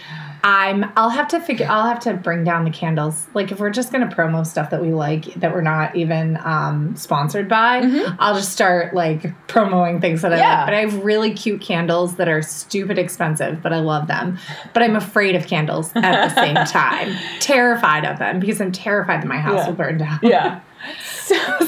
[0.44, 3.26] I'm I'll have to figure I'll have to bring down the candles.
[3.32, 6.96] Like if we're just gonna promo stuff that we like that we're not even um
[6.96, 7.82] sponsored by,
[8.18, 10.56] I'll just start like promoting things that I Yeah.
[10.58, 10.66] like.
[10.66, 14.38] But I have really cute candles that are stupid expensive, but I love them.
[14.72, 17.16] But I'm afraid of candles at the same time.
[17.40, 19.66] terrified of them because I'm terrified that my house Yeah.
[19.68, 20.18] will burn down.
[20.22, 20.60] Yeah.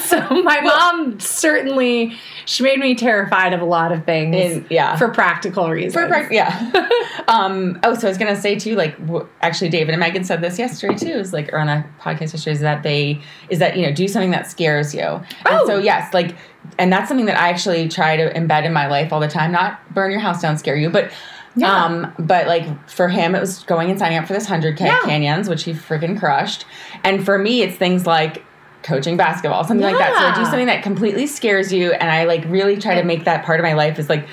[0.00, 4.96] So my mom certainly she made me terrified of a lot of things In- yeah.
[4.96, 5.94] for practical reasons.
[5.94, 6.70] For prac- yeah.
[7.29, 10.40] um, oh, so I was gonna say too, like w- actually, David and Megan said
[10.40, 11.12] this yesterday too.
[11.12, 14.07] Is like or on a podcast yesterday is that they is that you know do
[14.09, 15.03] something that scares you.
[15.03, 15.22] Oh.
[15.46, 16.37] And so yes, like,
[16.79, 19.53] and that's something that I actually try to embed in my life all the time.
[19.53, 21.11] Not burn your house down, scare you, but.
[21.57, 21.85] Yeah.
[21.85, 24.87] Um, but like for him, it was going and signing up for this hundred k
[24.87, 25.00] Yeah.
[25.05, 26.64] canyons, which he freaking crushed.
[27.05, 28.42] And for me, it's things like
[28.85, 30.16] coaching basketball, something like that.
[30.16, 33.25] So I do something that completely scares you, and I like really try to make
[33.25, 33.99] that part of my life.
[33.99, 34.29] Is like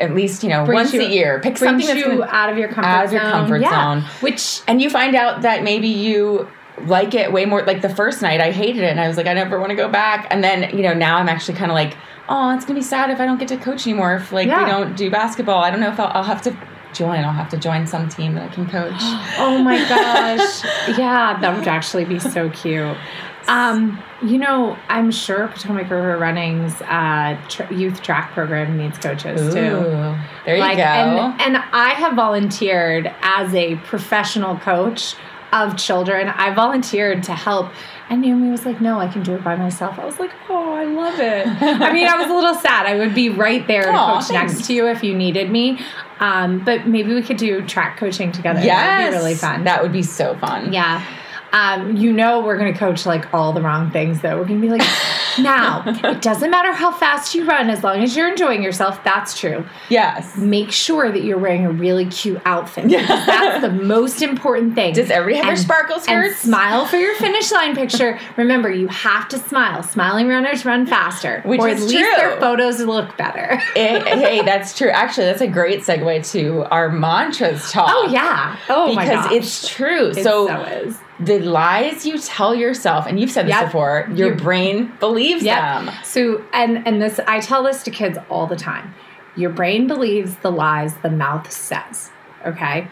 [0.00, 2.68] at least you know once you- a year, pick something that's you out of your
[2.68, 3.20] comfort out of zone.
[3.20, 4.00] your comfort yeah.
[4.00, 4.10] zone.
[4.20, 6.48] Which and you find out that maybe you
[6.86, 7.62] like it way more.
[7.64, 9.76] Like the first night, I hated it, and I was like, I never want to
[9.76, 10.28] go back.
[10.30, 11.96] And then you know now I'm actually kind of like,
[12.28, 14.14] oh, it's gonna be sad if I don't get to coach anymore.
[14.14, 14.64] If like Yeah.
[14.64, 16.56] we don't do basketball, I don't know if I'll, I'll have to
[16.96, 17.24] join.
[17.24, 18.92] I'll have to join some team that I can coach.
[19.38, 20.64] oh my gosh,
[20.98, 22.96] yeah, that would actually be so cute.
[23.48, 29.54] Um, you know, I'm sure Potomac River Running's uh, tr- youth track program needs coaches
[29.54, 29.60] too.
[29.60, 30.82] Ooh, there you Like, go.
[30.82, 35.14] and and I have volunteered as a professional coach
[35.62, 36.28] of children.
[36.28, 37.70] I volunteered to help.
[38.08, 40.72] And Naomi was like, "No, I can do it by myself." I was like, "Oh,
[40.74, 42.86] I love it." I mean, I was a little sad.
[42.86, 45.80] I would be right there to coach next to you if you needed me.
[46.20, 48.60] Um, but maybe we could do track coaching together.
[48.60, 49.64] yes, That'd be really fun.
[49.64, 50.72] That would be so fun.
[50.72, 51.04] Yeah.
[51.52, 54.36] Um, you know we're gonna coach like all the wrong things though.
[54.38, 54.82] We're gonna be like,
[55.38, 59.02] now it doesn't matter how fast you run as long as you're enjoying yourself.
[59.04, 59.64] That's true.
[59.88, 60.36] Yes.
[60.36, 62.88] Make sure that you're wearing a really cute outfit.
[62.88, 64.94] That's the most important thing.
[64.94, 68.18] Does every have And- sparkle and smile for your finish line picture.
[68.36, 69.82] Remember, you have to smile.
[69.82, 73.60] Smiling runners run faster, Which or is at least their photos look better.
[73.76, 74.88] Eh, hey, that's true.
[74.88, 77.88] Actually, that's a great segue to our mantras talk.
[77.92, 78.56] Oh yeah.
[78.70, 79.32] Oh my because gosh.
[79.32, 80.08] it's true.
[80.08, 80.98] It so, so is.
[81.18, 83.64] The lies you tell yourself, and you've said this Yep.
[83.66, 85.90] before, your You- brain believes them.
[86.04, 88.94] So and and this I tell this to kids all the time.
[89.34, 92.10] Your brain believes the lies the mouth says.
[92.46, 92.88] Okay?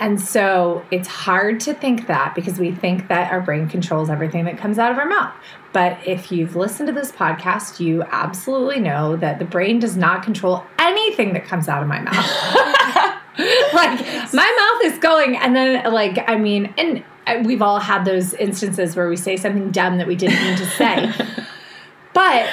[0.00, 4.44] And so it's hard to think that because we think that our brain controls everything
[4.44, 5.32] that comes out of our mouth.
[5.72, 10.22] But if you've listened to this podcast, you absolutely know that the brain does not
[10.22, 13.14] control anything that comes out of my mouth.
[13.72, 14.00] like
[14.34, 18.34] my mouth is going and then like i mean and uh, we've all had those
[18.34, 21.12] instances where we say something dumb that we didn't mean to say
[22.14, 22.48] but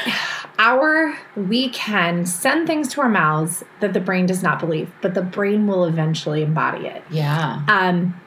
[0.60, 5.13] our we can send things to our mouths that the brain does not believe but
[5.13, 7.63] the brain will eventually embody it Yeah.
[7.67, 8.19] um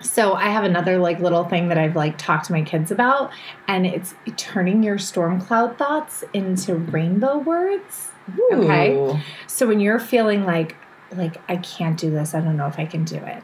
[0.00, 3.30] so i have another like little thing that i've like talked to my kids about
[3.68, 8.08] and it's turning your storm cloud thoughts into rainbow words
[8.52, 9.20] Okay.
[9.48, 10.76] So when you're feeling like
[11.16, 13.42] like I can't do this, I don't know if I can do it.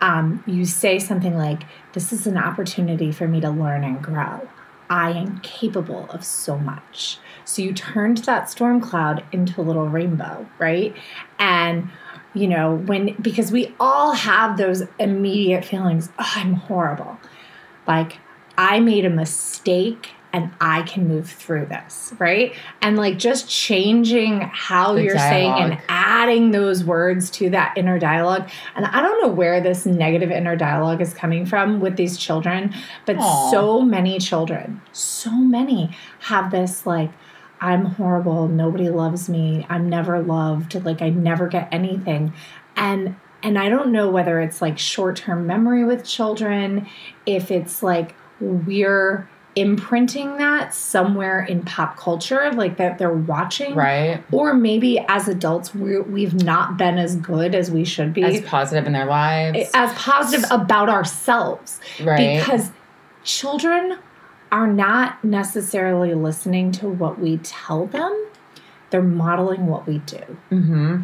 [0.00, 4.48] Um, you say something like, "This is an opportunity for me to learn and grow.
[4.88, 9.88] I am capable of so much." So you turned that storm cloud into a little
[9.88, 10.94] rainbow, right?
[11.38, 11.90] And
[12.32, 16.10] you know when because we all have those immediate feelings.
[16.18, 17.18] Oh, I'm horrible.
[17.86, 18.18] Like
[18.56, 22.54] I made a mistake and I can move through this, right?
[22.82, 27.98] And like just changing how The you're saying and adding those words to that inner
[27.98, 28.48] dialogue.
[28.76, 32.74] And I don't know where this negative inner dialogue is coming from with these children,
[33.06, 33.50] but Aw.
[33.50, 37.10] so many children, so many have this like,
[37.60, 42.32] I'm horrible, nobody loves me, I'm never loved, like I never get anything.
[42.76, 46.86] And And I don't know whether it's like short term memory with children,
[47.26, 53.74] if it's like we're imprinting that somewhere in pop culture, like that they're watching.
[53.74, 54.22] Right.
[54.30, 58.22] Or maybe as adults, we we've not been as good as we should be.
[58.22, 59.70] As positive in their lives.
[59.74, 61.80] as positive about ourselves.
[62.02, 62.38] Right.
[62.38, 62.70] Because
[63.24, 63.98] children
[64.52, 68.26] are not necessarily listening to what we tell them,
[68.90, 70.22] they're modeling what we do.
[70.48, 71.02] hmm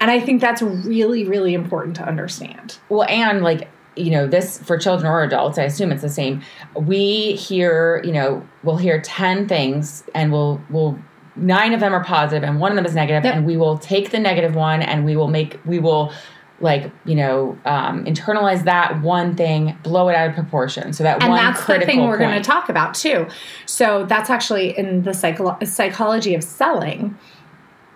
[0.00, 2.78] And I think that's really, really important to understand.
[2.88, 6.42] Well, and like, you know, this for children or adults, I assume it's the same.
[6.74, 10.98] We hear, you know, we'll hear 10 things and we'll, we'll,
[11.36, 13.34] nine of them are positive and one of them is negative, Yep.
[13.34, 16.12] and we will take the negative one and we will make, we will
[16.60, 20.92] like, you know, um, internalize that one thing, blow it out of proportion.
[20.92, 23.28] So that And one that's the thing we're going to talk about too.
[23.66, 27.16] So that's actually in the psycho- psychology of selling.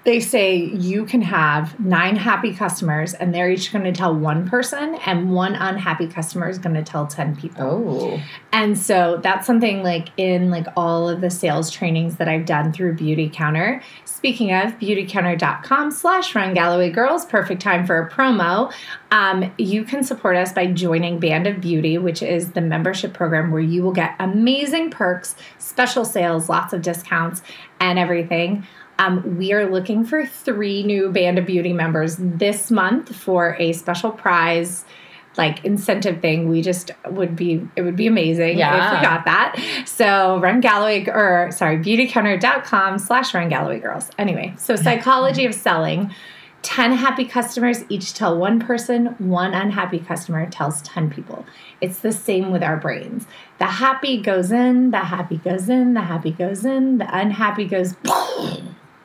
[0.04, 4.48] They say you can have nine happy customers, and they're each going to tell one
[4.48, 7.64] person, and one unhappy customer is going to tell 10 people.
[7.64, 12.46] Oh, And so that's something like in like all of the sales trainings that I've
[12.46, 13.80] done through Beautycounter.
[14.04, 18.72] Speaking of beautycounter.com slash run Galloway girls, perfect time for a promo.
[19.10, 23.50] Um, you can support us by joining Band of Beauty, which is the membership program
[23.50, 27.42] where you will get amazing perks, special sales, lots of discounts,
[27.80, 28.66] and everything.
[29.02, 33.72] Um, we are looking for three new Band of Beauty members this month for a
[33.72, 34.84] special prize
[35.38, 36.48] like incentive thing.
[36.48, 38.92] We just would be it would be amazing Yeah.
[38.94, 39.56] if we got that.
[39.86, 44.10] So run galloway or sorry beautycounter.com slash run galloway girls.
[44.18, 46.12] Anyway so psychology of selling.
[46.60, 49.06] 10 happy customers each tell one person.
[49.18, 51.44] One unhappy customer tells 10 people.
[51.80, 53.26] It's the same with our brains.
[53.58, 57.94] The happy goes in the happy goes in the happy goes in the unhappy goes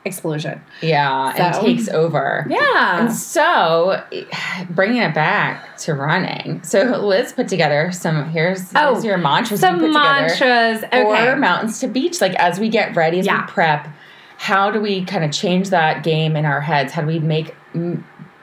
[0.04, 2.46] explosion yeah, and takes over.
[2.48, 4.02] yeah And so,
[4.70, 6.62] bringing it back to running.
[6.62, 8.30] So, Liz put together some.
[8.30, 9.60] Here's, Oh, here's your mantras.
[9.60, 13.42] some put mantras okay For mountains to beach, like as we get ready, as Yeah.
[13.46, 13.88] we prep,
[14.38, 16.92] how do we kind of change that game in our heads?
[16.92, 17.54] How do we make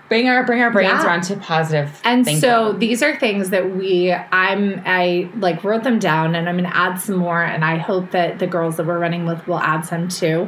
[0.08, 1.06] bring our bring our brains Yeah.
[1.08, 2.00] around to positive?
[2.04, 2.42] And thinking?
[2.42, 6.70] so these are things that we I'm I like wrote them down and I'm going
[6.70, 9.60] to add some more and I hope that the girls that we're running with will
[9.60, 10.48] add some too.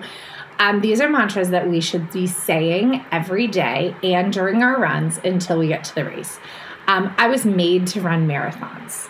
[0.60, 5.20] Um, these are mantras that we should be saying every day and during our runs
[5.24, 6.39] until we get to the race.
[6.88, 9.08] Um, I was made to run marathons.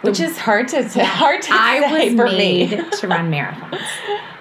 [0.00, 2.90] which is hard to say, hard to I say was for made me.
[3.00, 3.80] to run marathons.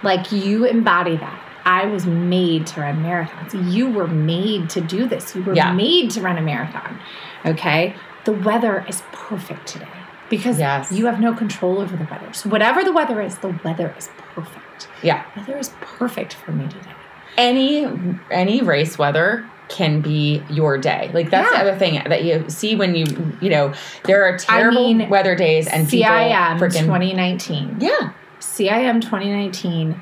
[0.03, 1.43] Like you embody that.
[1.65, 3.71] I was made to run marathons.
[3.73, 5.35] You were made to do this.
[5.35, 5.73] You were Yeah.
[5.73, 6.97] made to run a marathon.
[7.45, 7.93] Okay?
[8.25, 9.87] The weather is perfect today
[10.29, 10.91] because Yes.
[10.91, 12.31] you have no control over the weather.
[12.33, 14.63] So whatever the weather is, the weather is perfect.
[15.03, 16.91] Yeah, Weather is perfect for me today.
[17.37, 17.87] any
[18.31, 21.11] any race weather can be your day.
[21.13, 21.63] Like that's Yeah.
[21.63, 23.05] the other thing that you see when you
[23.41, 23.73] you know
[24.05, 27.77] there are terrible mean, weather days and people CIM freaking 2019.
[27.79, 29.99] yeah CIM 2019,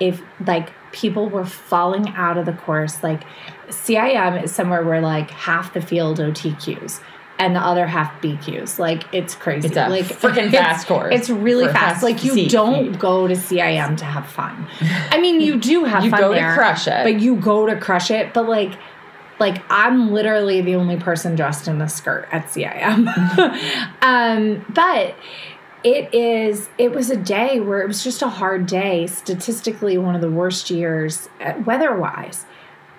[0.00, 3.22] if like people were falling out of the course, like
[3.68, 7.00] CIM is somewhere where like half the field OTQs
[7.38, 8.78] and the other half BQs.
[8.78, 9.68] Like it's crazy.
[9.68, 12.00] It's a like freaking fast course It's really fast.
[12.00, 14.66] fast Like you don't go to CIM to have fun.
[15.10, 16.04] I mean, you do have fun.
[16.04, 17.02] you fun go there, to crush it.
[17.04, 18.32] but you go to crush it.
[18.32, 18.72] But like,
[19.40, 23.08] like I'm literally the only person dressed in a skirt at CIM.
[24.02, 25.16] um, but
[25.82, 26.68] it is.
[26.78, 29.06] It was a day where it was just a hard day.
[29.08, 32.46] Statistically, one of the worst years uh, weather-wise,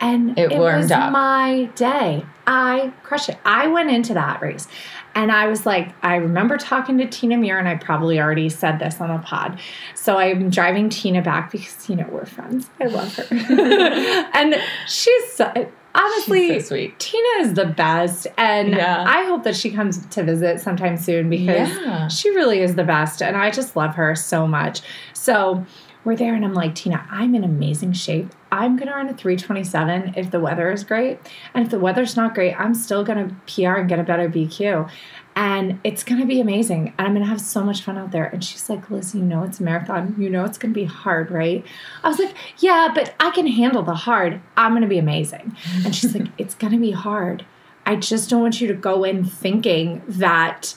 [0.01, 1.11] and It warmed was up.
[1.13, 2.25] my day.
[2.47, 3.37] I crushed it.
[3.45, 4.67] I went into that race.
[5.15, 8.79] And I was like, I remember talking to Tina Muir, and I probably already said
[8.79, 9.59] this on a pod.
[9.95, 12.69] So I'm driving Tina back because, you know, we're friends.
[12.81, 13.25] I love her.
[14.33, 14.55] and
[14.87, 15.51] she's so,
[15.95, 16.99] honestly, She's so sweet.
[16.99, 18.27] Tina is the best.
[18.37, 19.05] And Yeah.
[19.07, 22.09] I hope that she comes to visit sometime soon because Yeah.
[22.09, 23.21] she really is the best.
[23.21, 24.81] And I just love her so much.
[25.13, 25.65] So
[26.03, 28.27] we're there, and I'm like, Tina, I'm in amazing shape.
[28.55, 31.19] I'm going to run a 327 if the weather is great.
[31.53, 34.29] And if the weather's not great, I'm still going to PR and get a better
[34.29, 34.89] BQ.
[35.35, 36.93] And it's going to be amazing.
[36.97, 38.27] And I'm going to have so much fun out there.
[38.27, 40.15] And she's like, Liz, you know it's a marathon.
[40.17, 41.65] You know it's going to be hard, right?
[42.01, 44.39] I was like, yeah, but I can handle the hard.
[44.55, 45.57] I'm going to be amazing.
[45.83, 47.45] And she's like, it's going to be hard.
[47.85, 50.75] I just don't want you to go in thinking that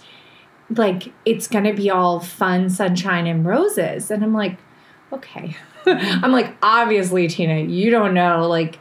[0.70, 4.58] like it's gonna be all fun sunshine and roses and i'm like
[5.10, 5.56] okay
[6.22, 8.78] i'm like obviously tina you don't know like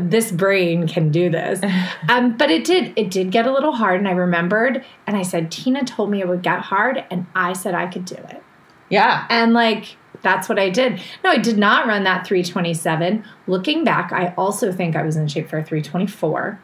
[0.00, 1.60] this brain can do this
[2.08, 5.22] um, but it did it did get a little hard and i remembered and i
[5.22, 8.42] said tina told me it would get hard and i said i could do it
[8.90, 9.26] yeah.
[9.28, 11.00] and like that's what I did.
[11.22, 13.24] No, I did not run that 327.
[13.46, 16.60] Looking back, I also think I was in shape for a 324.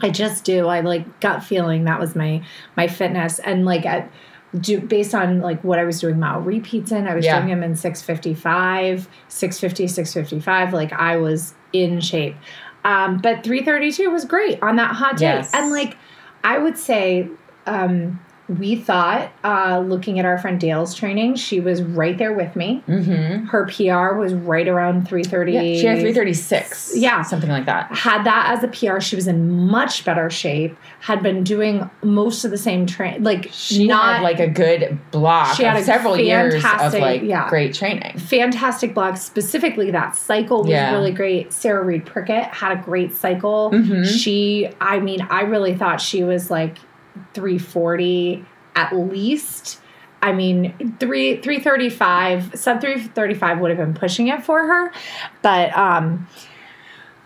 [0.00, 0.66] I just do.
[0.66, 2.42] I like gut feeling that was my
[2.76, 4.10] my fitness and like at
[4.60, 7.36] do, based on like what I was doing mile repeats in, I was Yeah.
[7.40, 10.72] doing them in 655, 650, 655.
[10.72, 12.36] Like I was in shape.
[12.84, 15.26] Um, but 332 was great on that hot day.
[15.26, 15.50] Yes.
[15.54, 15.96] And like
[16.44, 17.28] I would say,
[17.66, 22.54] um, we thought, uh, looking at our friend Dale's training, she was right there with
[22.56, 22.82] me.
[22.88, 23.46] Mm-hmm.
[23.46, 25.52] Her PR was right around 330.
[25.52, 26.96] Yeah, she had 336.
[26.96, 27.22] Yeah.
[27.22, 27.90] Something like that.
[27.94, 29.00] had that as a PR.
[29.00, 30.76] She was in much better shape.
[31.00, 34.98] Had been doing most of the same train, like She not had like a good
[35.10, 37.48] block She had several years of like yeah.
[37.48, 38.18] great training.
[38.18, 39.16] fantastic block.
[39.16, 40.92] Specifically, that cycle was Yeah.
[40.92, 41.52] really great.
[41.52, 43.70] Sarah Reed Prickett had a great cycle.
[43.72, 44.04] Mhm.
[44.04, 46.78] She, I mean, I really thought she was like
[47.34, 48.44] 340
[48.74, 49.80] at least.
[50.22, 54.44] I mean, three three thirty five, sub three thirty five would have been pushing it
[54.44, 54.92] for her,
[55.42, 56.28] but um,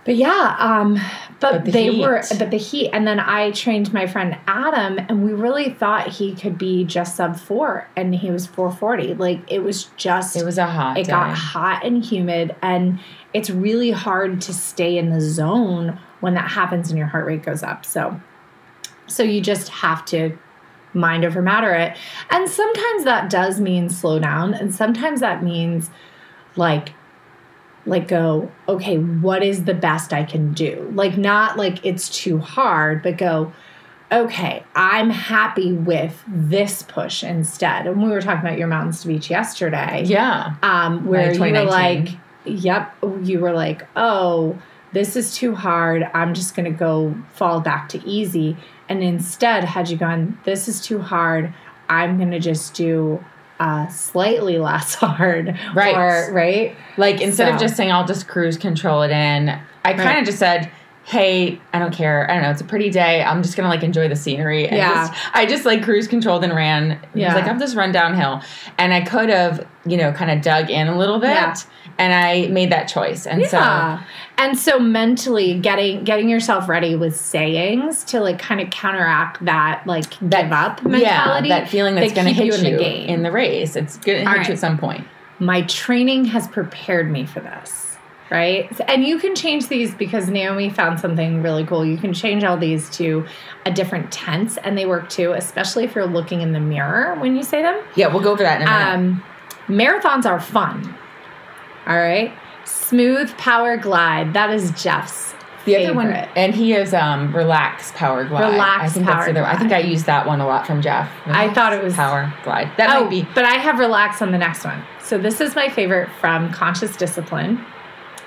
[0.07, 0.95] but yeah, um,
[1.41, 4.99] but, But the they were, but the heat, and then I trained my friend Adam,
[4.99, 9.13] and we really thought he could be just sub four, and he was four forty.
[9.15, 11.11] Like it was just It was a hot it day.
[11.11, 12.99] got hot and humid and
[13.35, 17.43] it's really hard to stay in the zone when that happens and your heart rate
[17.43, 18.19] goes up so
[19.07, 20.37] so you just have to
[20.95, 21.97] mind over matter it.
[22.31, 25.91] And sometimes that does mean slow down and sometimes that means
[26.57, 26.93] like
[27.85, 30.91] like go okay what is the best i can do?
[30.95, 33.53] Like not like it's too hard but go
[34.11, 37.87] okay i'm happy with this push instead.
[37.87, 40.03] And we were talking about your mountains to beach yesterday.
[40.05, 40.55] Yeah.
[40.63, 42.09] um, where you were like,
[42.45, 44.57] yep, you were like, oh,
[44.97, 46.09] this is too hard.
[46.15, 48.57] I'm just going to go fall back to easy.
[48.89, 51.53] And instead, had you gone, this is too hard,
[51.91, 53.23] I'm going to just do
[53.61, 55.55] uh, slightly less hard.
[55.75, 55.95] Right.
[55.95, 56.75] Or, right?
[56.97, 59.51] Like instead of just saying I'll just cruise control it in,
[59.85, 60.19] I kind Right.
[60.21, 60.71] of just said,
[61.07, 62.29] "Hey, I don't care.
[62.31, 62.51] I don't know.
[62.51, 63.23] It's a pretty day.
[63.23, 64.89] I'm just gonna like enjoy the scenery." And Yeah.
[65.09, 66.99] just- I just like cruise controlled and ran.
[67.15, 67.29] Yeah.
[67.29, 67.35] Yeah.
[67.35, 68.43] like I've just run downhill,
[68.79, 71.55] and I could have, you know, kind of dug in a little bit, Yeah.
[71.99, 73.27] and I made that choice.
[73.27, 74.01] And Yeah.
[74.39, 79.83] and so mentally getting getting yourself ready with sayings to like kind of counteract that
[79.87, 81.49] like give up so mentality.
[81.49, 83.09] yeah, that feeling that's that gonna hit you in the game.
[83.09, 83.77] in the race.
[83.77, 85.05] It's gonna hit All you at some point.
[85.39, 87.86] my training has prepared me for this
[88.31, 92.43] right and you can change these because naomi found something really cool you can change
[92.43, 93.25] all these to
[93.67, 97.37] a different tense and they work too especially if you're looking in the mirror when
[97.37, 99.23] you say them Yeah, we'll go over that in a minute.
[99.23, 99.25] um,
[99.69, 100.95] marathons are fun
[101.87, 102.33] all right
[102.65, 105.35] smooth power glide that is jeff's
[105.67, 106.29] The other one, favorite.
[106.37, 108.53] and he is um, relax power glide.
[108.53, 109.45] Relax I think Power that's the other.
[109.47, 109.91] I think I Glide.
[109.91, 111.11] used that one a lot from Jeff.
[111.27, 112.71] I thought it was- power glide.
[112.77, 113.27] That oh, might be.
[113.35, 114.81] but I have relax on the next one.
[115.03, 117.65] So this is my favorite from Conscious Discipline.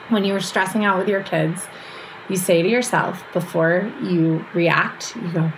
[0.10, 1.66] When you were stressing out with your kids,
[2.30, 5.52] you say to yourself before you react, you go,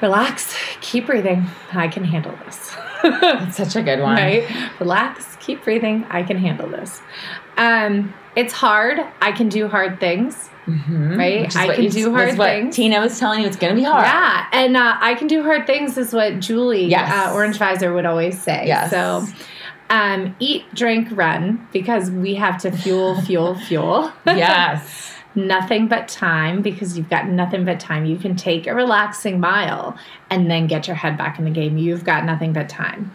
[0.00, 1.46] relax, keep breathing.
[1.72, 2.74] I can handle this.
[3.02, 4.16] That's such a good one.
[4.16, 4.48] right?
[4.80, 6.04] Relax, keep breathing.
[6.10, 7.00] I can handle this.
[7.56, 9.00] Um, it's hard.
[9.20, 10.48] I can do hard things.
[10.66, 11.18] Mhm.
[11.18, 11.56] Right?
[11.56, 12.76] I can you- do hard things.
[12.76, 14.04] Tina was telling you it's going to be hard.
[14.04, 17.10] Yeah, and uh, I can do hard things is what Julie, Yes.
[17.12, 18.64] uh, Orange Visor, would always say.
[18.66, 18.90] Yes.
[18.90, 19.26] So,
[19.90, 24.12] um, eat, drink, run because we have to fuel, fuel, fuel.
[24.26, 25.14] yes.
[25.34, 28.04] nothing but time because you've got nothing but time.
[28.04, 29.96] You can take a relaxing mile
[30.28, 31.78] and then get your head back in the game.
[31.78, 33.12] You've got nothing but time.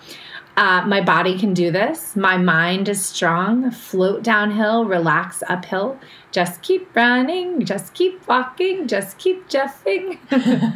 [0.57, 2.15] Uh, my body can do this.
[2.15, 3.71] My mind is strong.
[3.71, 5.99] Float downhill, relax uphill.
[6.31, 7.65] Just keep running.
[7.65, 8.87] Just keep walking.
[8.87, 10.17] Just keep jeffing.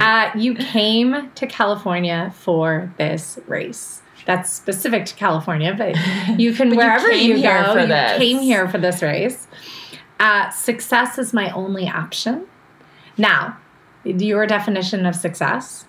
[0.00, 4.00] Uh, you came to California for this race.
[4.26, 5.94] That's specific to California, but
[6.40, 7.80] you can But you wherever came you, here go.
[7.80, 8.18] you this.
[8.18, 9.46] came here for this race.
[10.18, 12.46] Uh, success is my only option.
[13.16, 13.58] Now,
[14.04, 15.86] your definition of success.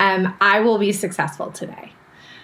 [0.00, 1.92] Um, I will be successful today.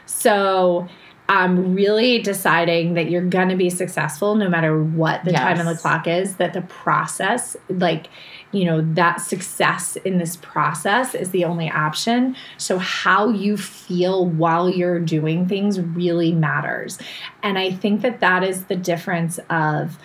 [0.06, 0.88] So
[1.26, 5.64] I'm really deciding that you're going to be successful no matter what the time on
[5.64, 8.08] the clock is, that the process, like,
[8.52, 12.36] you know, that success in this process is the only option.
[12.58, 16.98] So, how you feel while you're doing things really matters.
[17.42, 19.98] And I think that that is the difference of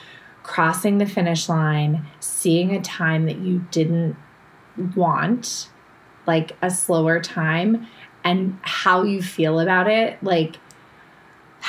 [0.44, 4.16] crossing the finish line, seeing a time that you didn't
[4.96, 5.70] want,
[6.26, 7.88] like a slower time,
[8.24, 10.18] and how you feel about it.
[10.24, 10.56] Like,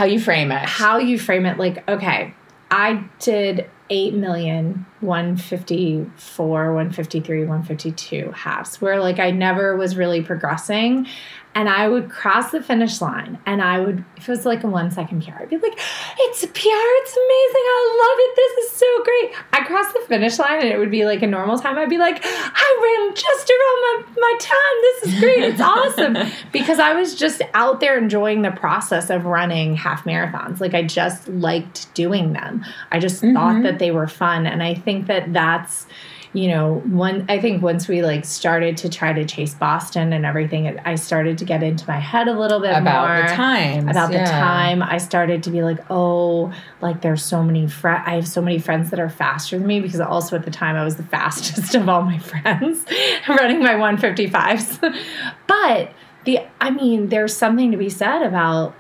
[0.00, 0.66] How you frame it.
[0.66, 2.32] how you frame it like okay
[2.70, 11.06] i did 8 million 154 153 152 halves where like i never was really progressing
[11.54, 14.68] and I would cross the finish line and I would, if it was like a
[14.68, 15.78] one second PR, I'd be like,
[16.18, 19.32] it's a PR, it's amazing, I love it, this is so great.
[19.52, 21.76] I crossed the finish line and it would be like a normal time.
[21.76, 26.32] I'd be like, I ran just around my, my time, this is great, it's awesome.
[26.52, 30.60] because I was just out there enjoying the process of running half marathons.
[30.60, 32.64] Like I just liked doing them.
[32.92, 33.34] I just mm-hmm.
[33.34, 34.46] thought that they were fun.
[34.46, 35.86] And I think that that's,
[36.32, 40.24] you know, one I think once we like started to try to chase Boston and
[40.24, 43.34] everything, it, I started to get into my head a little bit about more the
[43.34, 43.88] time.
[43.88, 44.24] About yeah.
[44.24, 48.04] the time, I started to be like, oh, like there's so many friends.
[48.06, 50.76] I have so many friends that are faster than me because also at the time
[50.76, 52.84] I was the fastest of all my friends
[53.28, 54.96] running my 155s.
[55.48, 55.92] but
[56.24, 58.76] the, I mean, there's something to be said about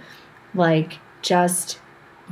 [0.54, 1.80] like just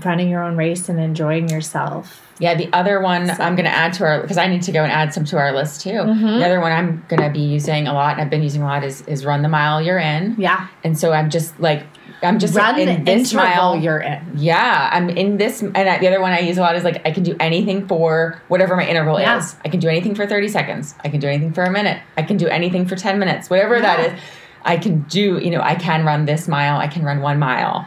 [0.04, 3.42] running your own race and enjoying yourself yeah, the other one so.
[3.42, 5.38] I'm going to add to our because I need to go and add some to
[5.38, 5.90] our list too.
[5.90, 6.38] Mm-hmm.
[6.38, 8.64] The other one I'm going to be using a lot and I've been using a
[8.64, 10.36] lot is is run the mile you're in.
[10.38, 11.84] Yeah, and so I'm just like
[12.22, 14.22] I'm just run in the this mile you're in.
[14.36, 17.04] Yeah, I'm in this, and I, the other one I use a lot is like
[17.06, 19.38] I can do anything for whatever my interval yeah.
[19.38, 19.56] is.
[19.64, 20.94] I can do anything for 30 seconds.
[21.04, 22.00] I can do anything for a minute.
[22.16, 23.50] I can do anything for 10 minutes.
[23.50, 23.96] Whatever yeah.
[23.96, 24.20] that is,
[24.62, 25.38] I can do.
[25.38, 26.78] You know, I can run this mile.
[26.78, 27.86] I can run one mile.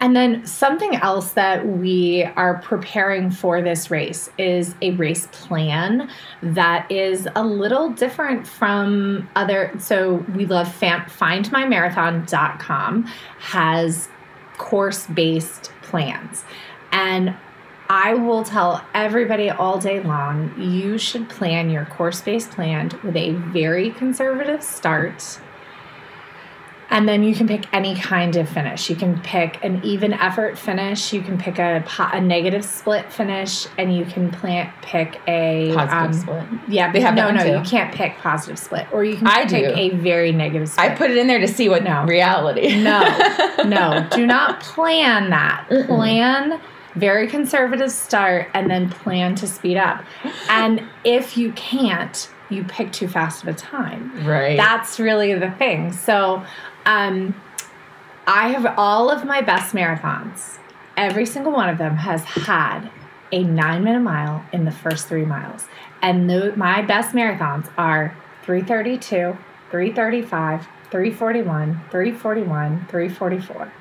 [0.00, 6.10] And then something else that we are preparing for this race is a race plan
[6.42, 9.74] that is a little different from other.
[9.78, 13.04] So we love findmymarathon.com
[13.40, 14.08] has
[14.56, 16.44] course based plans.
[16.92, 17.36] And
[17.90, 23.16] I will tell everybody all day long you should plan your course based plan with
[23.16, 25.40] a very conservative start
[26.90, 28.90] and then you can pick any kind of finish.
[28.90, 31.12] You can pick an even effort finish.
[31.12, 35.92] You can pick a, a negative split finish, and you can plant pick a positive
[35.92, 36.60] um, split.
[36.68, 37.42] Yeah, they have no, no.
[37.42, 37.50] Too.
[37.50, 39.80] You can't pick positive split, or you can I pick do.
[39.80, 40.90] a very negative split.
[40.90, 42.82] I put it in there to see what no reality.
[42.82, 43.00] no,
[43.64, 44.06] no.
[44.12, 45.66] Do not plan that.
[45.70, 45.86] Mm-mm.
[45.86, 46.60] Plan
[46.96, 50.04] very conservative start, and then plan to speed up.
[50.48, 54.26] And if you can't, you pick too fast of a time.
[54.26, 54.56] Right.
[54.56, 55.92] That's really the thing.
[55.92, 56.44] So
[56.86, 57.34] um,
[58.26, 60.58] I have all of my best marathons.
[60.96, 62.90] Every single one of them has had
[63.32, 65.66] a nine minute mile in the first three miles.
[66.02, 69.36] And the, my best marathons are 332,
[69.70, 73.72] 335, 341, 341, 344.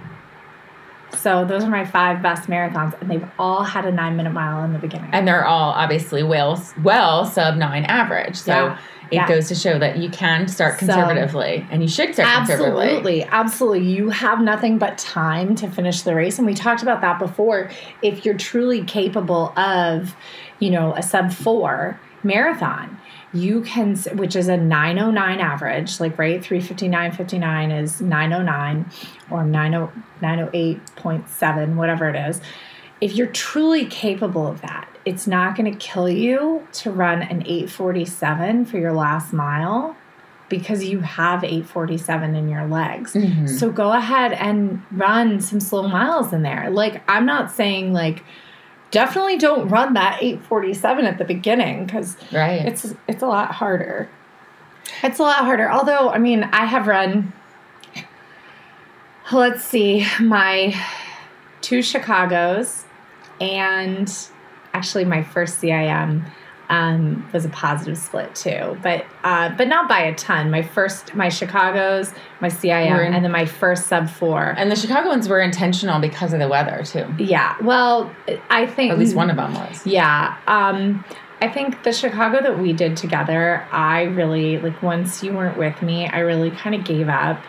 [1.17, 4.63] So those are my five best marathons, and they've all had a nine minute mile
[4.63, 5.09] in the beginning.
[5.11, 8.35] And they're all obviously well, well sub nine average.
[8.35, 8.77] So yeah
[9.11, 9.27] it yeah.
[9.27, 13.23] goes to show that you can start conservatively so, and you should start conservatively.
[13.23, 13.23] absolutely, conservatively.
[13.31, 13.91] Absolutely.
[13.91, 16.37] You have nothing but time to finish the race.
[16.37, 17.71] And we talked about that before.
[18.03, 20.15] If you're truly capable of,
[20.59, 22.99] you know, a sub four marathon,
[23.33, 28.89] you can, which is a 909 average, like right, 359.59 is 909
[29.29, 32.41] or 908.7, whatever it is.
[33.01, 37.43] If you're truly capable of that, it's not going to kill you to run an
[37.45, 39.95] 847 for your last mile
[40.49, 43.13] because you have 847 in your legs.
[43.13, 43.47] Mm-hmm.
[43.47, 46.69] So go ahead and run some slow miles in there.
[46.71, 48.23] Like I'm not saying like
[48.91, 52.65] definitely don't run that 847 at the beginning cuz right.
[52.65, 54.09] it's it's a lot harder.
[55.03, 55.69] It's a lot harder.
[55.69, 57.33] Although I mean, I have run
[59.31, 60.75] let's see, my
[61.61, 62.85] two Chicago's
[63.39, 64.11] and
[64.73, 66.25] actually my first CIM
[66.69, 70.51] um, was a positive split too, but uh, but not by a ton.
[70.51, 74.53] My first, my Chicago's, my CIM, in, and then my first sub four.
[74.57, 77.07] And the Chicago ones were intentional because of the weather too.
[77.17, 78.13] Yeah, well,
[78.49, 79.85] I think at least one of them was.
[79.85, 81.03] Yeah, um,
[81.41, 84.81] I think the Chicago that we did together, I really like.
[84.83, 87.41] Once you weren't with me, I really kind of gave up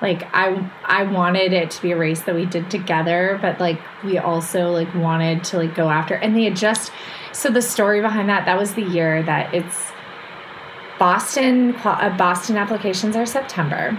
[0.00, 3.80] like I I wanted it to be a race that we did together, but like
[4.04, 6.92] we also like wanted to like go after and they had just
[7.32, 9.90] so the story behind that that was the year that it's
[10.98, 13.98] Boston uh, Boston applications are September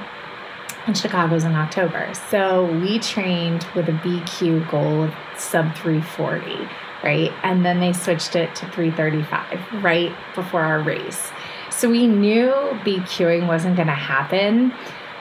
[0.86, 2.12] and Chicago's in October.
[2.30, 6.68] So we trained with a BQ goal of sub 340,
[7.04, 7.32] right?
[7.44, 11.32] And then they switched it to 335 right before our race.
[11.70, 12.52] So we knew
[12.84, 14.74] BQing wasn't going to happen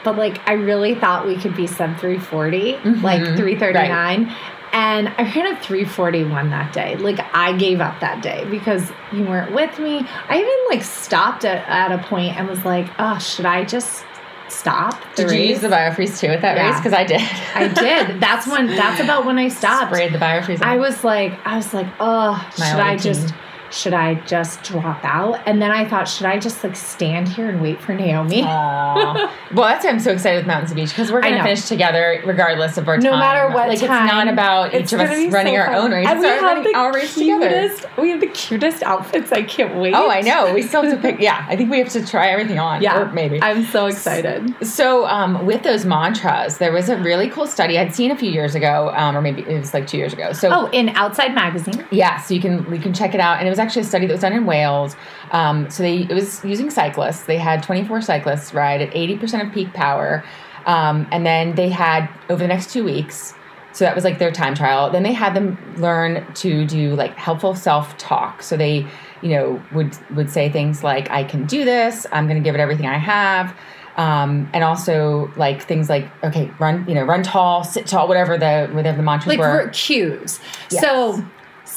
[0.04, 3.04] but like I really thought we could be sub 340, mm-hmm.
[3.04, 4.24] like 339.
[4.24, 4.36] Right.
[4.72, 6.96] And I ran a 341 that day.
[6.96, 10.06] Like I gave up that day because you weren't with me.
[10.28, 14.04] I even like stopped at, at a point and was like, oh, should I just
[14.50, 15.32] stop did race?
[15.32, 16.68] you use the biofreeze too at that yeah.
[16.68, 17.20] race because i did
[17.54, 21.34] i did that's when that's about when i stopped sprayed the biofreeze i was like
[21.44, 23.34] i was like oh My should i just
[23.70, 25.40] should I just drop out?
[25.46, 28.42] And then I thought, should I just like stand here and wait for Naomi?
[29.50, 32.22] Well, that's why I'm so excited with Mountains to Beach because we're gonna finish together
[32.26, 33.12] regardless of our no time.
[33.12, 34.04] No matter what like time.
[34.04, 35.74] it's not about each of us running so our fun.
[35.76, 36.06] own race.
[36.06, 37.48] And we have running the our race together.
[37.48, 39.32] cutest, we have the cutest outfits.
[39.32, 39.94] I can't wait.
[39.94, 40.52] Oh, I know.
[40.52, 41.18] We still have to pick.
[41.20, 42.82] Yeah, I think we have to try everything on.
[42.82, 43.40] Yeah, or maybe.
[43.42, 44.54] I'm so excited.
[44.66, 48.30] So, um, with those mantras, there was a really cool study I'd seen a few
[48.30, 50.32] years ago, um, or maybe it was like two years ago.
[50.34, 51.86] So, Oh, in Outside Magazine.
[51.90, 54.06] yeah, so you can you can check it out, and it was actually a study
[54.06, 54.96] that was done in Wales.
[55.32, 57.22] Um, so they it was using cyclists.
[57.24, 60.24] They had 24 cyclists ride at 80 percent of peak power,
[60.66, 63.34] um, and then they had over the next two weeks.
[63.72, 64.90] So that was like their time trial.
[64.90, 68.42] Then they had them learn to do like helpful self talk.
[68.42, 68.86] So they,
[69.22, 72.06] you know, would would say things like, "I can do this.
[72.10, 73.54] I'm going to give it everything I have."
[73.96, 78.38] Um, and also like things like okay, run, you know, run tall, sit tall, whatever
[78.38, 79.70] the whatever the mantras like were.
[79.72, 80.40] cues.
[80.70, 80.80] Yes.
[80.80, 81.24] So,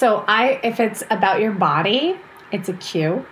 [0.01, 2.17] so I if it's about your body,
[2.51, 3.23] it's a cue.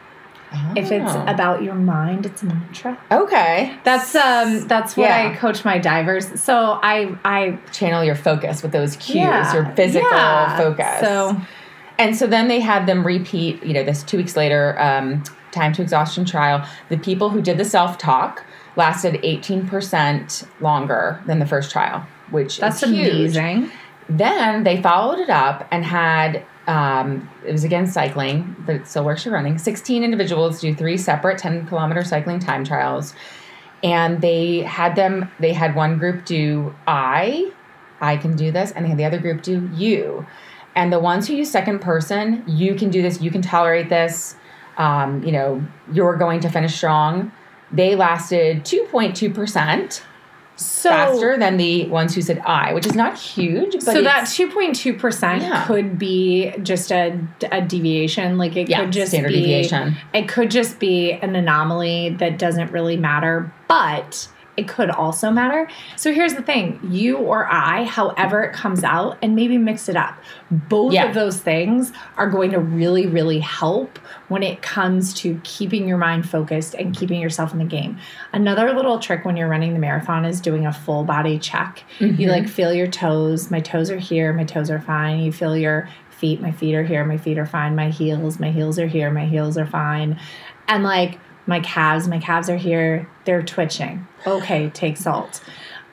[0.76, 1.26] If it's Oh.
[1.28, 2.97] about your mind, it's a mantra.
[3.11, 5.32] okay, That's um that's what Yeah.
[5.32, 6.26] I coach my divers.
[6.41, 6.95] So I
[7.26, 10.57] I channel your focus with those cues, yeah, your physical yeah.
[10.57, 10.99] focus.
[11.01, 11.39] So
[11.97, 15.74] and so then they had them repeat, you know, this two weeks later, um, time
[15.74, 16.63] to exhaustion trial.
[16.89, 18.43] The people who did the self talk
[18.76, 23.09] lasted 18% longer than the first trial, which that's is huge.
[23.38, 23.72] amazing.
[24.07, 29.03] Then they followed it up and had um, it was again cycling, but it still
[29.03, 29.57] works for running.
[29.57, 33.15] 16 individuals do three separate 10 kilometer cycling time trials.
[33.82, 37.51] And they had them, they had one group do I,
[38.01, 40.28] I can do this, and they had the other group do you.
[40.76, 44.36] And the ones who use second person, you can do this, you can tolerate this,
[44.78, 47.32] um, you know, you're going to finish strong.
[47.72, 50.01] They lasted 2.2%
[50.60, 53.74] So faster than the ones who said I, which is not huge.
[53.74, 55.66] But so that two point two percent Yeah.
[55.66, 57.20] could be just a,
[57.51, 58.38] a deviation.
[58.38, 59.95] Like it yeah, could just standard be deviation.
[60.14, 64.28] it could just be an anomaly that doesn't really matter, but
[64.60, 65.70] it could also matter.
[65.95, 69.95] So here's the thing you or I, however it comes out, and maybe mix it
[69.95, 70.16] up.
[70.51, 71.05] Both Yeah.
[71.05, 73.97] of those things are going to really, really help
[74.28, 77.97] when it comes to keeping your mind focused and keeping yourself in the game.
[78.34, 81.84] Another little trick when you're running the marathon is doing a full body check.
[81.99, 82.22] Mm-hmm.
[82.22, 83.49] You like feel your toes.
[83.49, 85.20] My toes are here, my toes are fine.
[85.22, 87.76] You feel your feet, my feet are here, my feet are fine.
[87.76, 90.20] My heels, my heels are here, my heels are fine.
[90.68, 91.18] And like
[91.48, 94.08] my calves, my calves are here, they're twitching.
[94.28, 95.42] Okay, take salt.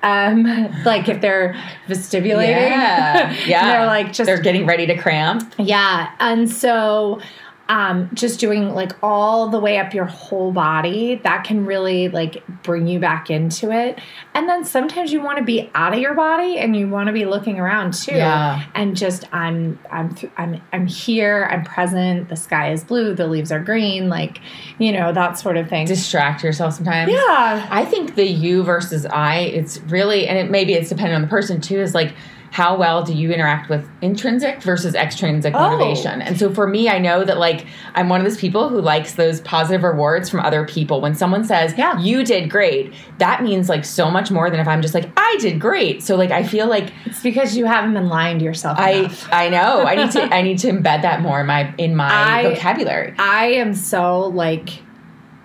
[0.03, 0.45] Um,
[0.85, 1.55] like if they're
[1.89, 3.67] vestibulating, Yeah, yeah.
[3.67, 5.55] they're like just they're getting ready to cramp.
[5.59, 6.11] yeah.
[6.21, 7.21] And so
[7.69, 12.43] um just doing like all the way up your whole body that can really like
[12.63, 13.99] bring you back into it
[14.35, 17.13] and then sometimes you want to be out of your body and you want to
[17.13, 18.65] be looking around too Yeah.
[18.77, 23.51] and just i'm i'm i'm i'm here i'm present the sky is blue the leaves
[23.51, 24.39] are green like
[24.79, 27.11] you know that sort of thing Distract yourself sometimes.
[27.11, 31.23] yeah I think the you versus I, it's really, and it maybe it's dependent on
[31.23, 32.15] the person too, is like
[32.51, 35.59] how well do you interact with intrinsic versus extrinsic Oh.
[35.71, 36.23] motivation?
[36.23, 39.15] And so for me, I know that like I'm one of those people who likes
[39.15, 41.01] those positive rewards from other people.
[41.01, 41.99] When someone says, Yeah.
[41.99, 45.37] you did great, that means like so much more than if I'm just like, I
[45.41, 46.03] did great.
[46.03, 49.29] So like I feel like it's because you haven't been lying to yourself I enough.
[49.33, 49.83] I know.
[49.85, 53.15] I need to I need to embed that more in my in my I- vocabulary.
[53.19, 54.71] I am so like,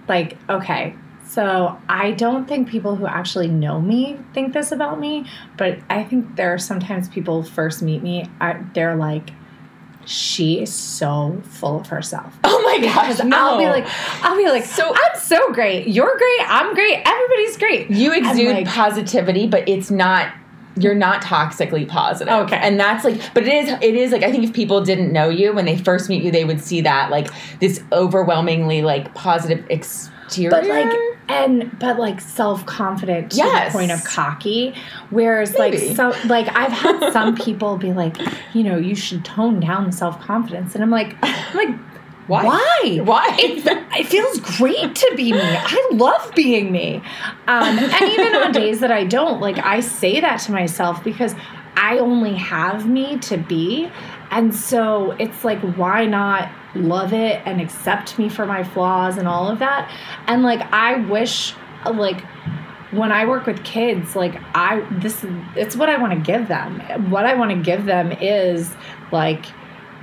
[0.08, 0.96] like okay.
[1.32, 5.26] So I don't think people who actually know me think this about me,
[5.56, 9.30] but I think there are sometimes people first meet me, I, they're like,
[10.06, 12.38] she is so full of herself.
[12.44, 13.38] Oh my gosh, no.
[13.52, 13.86] I'll be like,
[14.24, 15.88] I'll be like, So- I'm so great.
[15.88, 16.52] You're great.
[16.52, 17.02] I'm great.
[17.06, 17.90] Everybody's great.
[17.90, 20.34] you exude like- positivity, but it's not
[20.78, 22.34] you're not toxically positive.
[22.34, 22.58] Okay.
[22.58, 25.30] And that's like but it is it is like I think if people didn't know
[25.30, 27.28] you when they first meet you, they would see that like
[27.60, 29.66] this overwhelmingly like positive
[30.32, 30.50] exterior.
[30.52, 30.98] but like
[31.30, 33.72] and but like self-confident to Yes.
[33.72, 34.74] the point of cocky
[35.10, 35.96] whereas like Maybe.
[35.96, 38.18] so like i've had some people be like
[38.54, 41.76] you know you should tone down the self-confidence and i'm like i'm like
[42.28, 42.44] Why?
[42.44, 43.36] why Why?
[43.40, 43.66] it,
[44.00, 47.02] it feels great to be me i love being me
[47.48, 51.34] um, and even on days that i don't like i say that to myself because
[51.76, 53.90] i only have me to be
[54.32, 59.28] and so it's like why not love it and accept me for my flaws and
[59.28, 59.92] all of that.
[60.28, 61.54] And like i wish
[61.86, 62.22] like
[62.92, 66.80] when i work with kids like i this it's what i want to give them.
[67.10, 68.74] What i want to give them is
[69.12, 69.46] like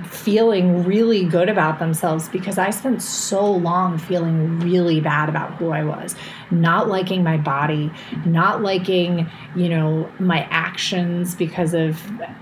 [0.05, 5.71] feeling really good about themselves because I spent so long feeling really bad about who
[5.71, 6.15] I was,
[6.51, 7.91] not liking my body,
[8.25, 11.95] not liking, you know, my actions because of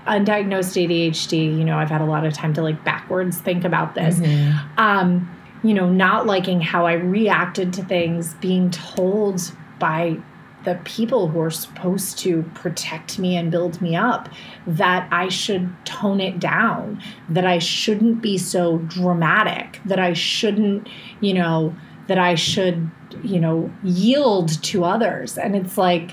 [0.06, 1.58] undiagnosed ADHD.
[1.58, 4.20] You know, I've had a lot of time to like backwards think about this.
[4.20, 4.78] Mm-hmm.
[4.78, 5.34] Um,
[5.64, 10.18] you know, not liking how I reacted to things, being told by
[10.64, 14.28] the people who are supposed to protect me and build me up
[14.66, 20.88] that I should tone it down, that I shouldn't be so dramatic, that I shouldn't,
[21.20, 21.74] you know,
[22.08, 22.90] that I should,
[23.22, 25.38] you know, yield to others.
[25.38, 26.12] And it's like,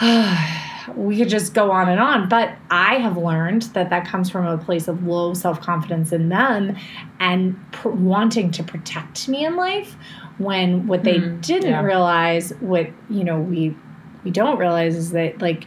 [0.96, 2.28] we could just go on and on.
[2.28, 6.28] But I have learned that that comes from a place of low self confidence in
[6.30, 6.76] them
[7.18, 9.96] and pr- wanting to protect me in life
[10.40, 11.82] when what they mm, didn't yeah.
[11.82, 13.76] realize what you know we
[14.24, 15.66] we don't realize is that like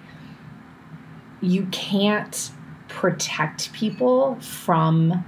[1.41, 2.51] you can't
[2.87, 5.23] protect people from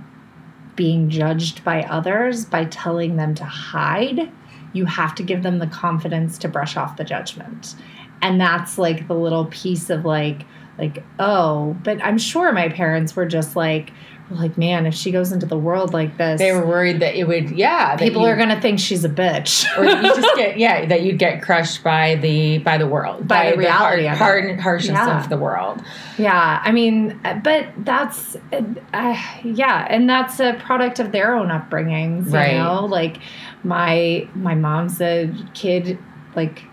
[0.76, 4.32] being judged by others by telling them to hide
[4.74, 7.76] you have to give them the confidence to brush off the judgment
[8.24, 10.44] and that's like the little piece of like
[10.80, 13.92] like oh but i'm sure my parents were just like
[14.32, 17.26] like, man, if she goes into the world like this, they were worried that it
[17.28, 21.04] would, yeah, people are gonna think she's a bitch, or you just get, yeah, that
[21.04, 24.60] you'd get crushed by the by the world, by, by the reality, the hard, hard
[24.60, 25.24] harshness yeah.
[25.24, 25.82] of the world.
[26.18, 32.32] Yeah, I mean, but that's, uh, yeah, and that's a product of their own upbringings,
[32.34, 32.56] right?
[32.56, 33.18] Know, like
[33.64, 36.00] my my mom's a kid,
[36.36, 36.64] like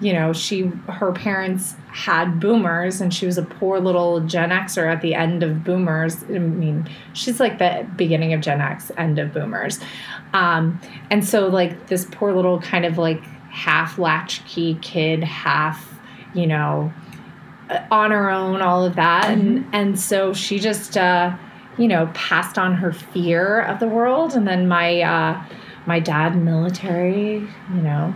[0.00, 4.90] you know, she her parents had boomers and she was a poor little Gen Xer
[4.90, 6.24] at the end of boomers.
[6.24, 9.78] I mean, she's like the beginning of Gen X, end of boomers.
[10.32, 10.80] Um,
[11.10, 16.00] and so like this poor little kind of like half latchkey kid, half,
[16.34, 16.92] you know,
[17.68, 19.24] uh, on her own, all of that.
[19.24, 19.56] Mm-hmm.
[19.56, 21.36] And and so she just uh,
[21.76, 24.34] you know, passed on her fear of the world.
[24.34, 25.44] And then my uh
[25.86, 27.34] my dad military,
[27.74, 28.14] you know,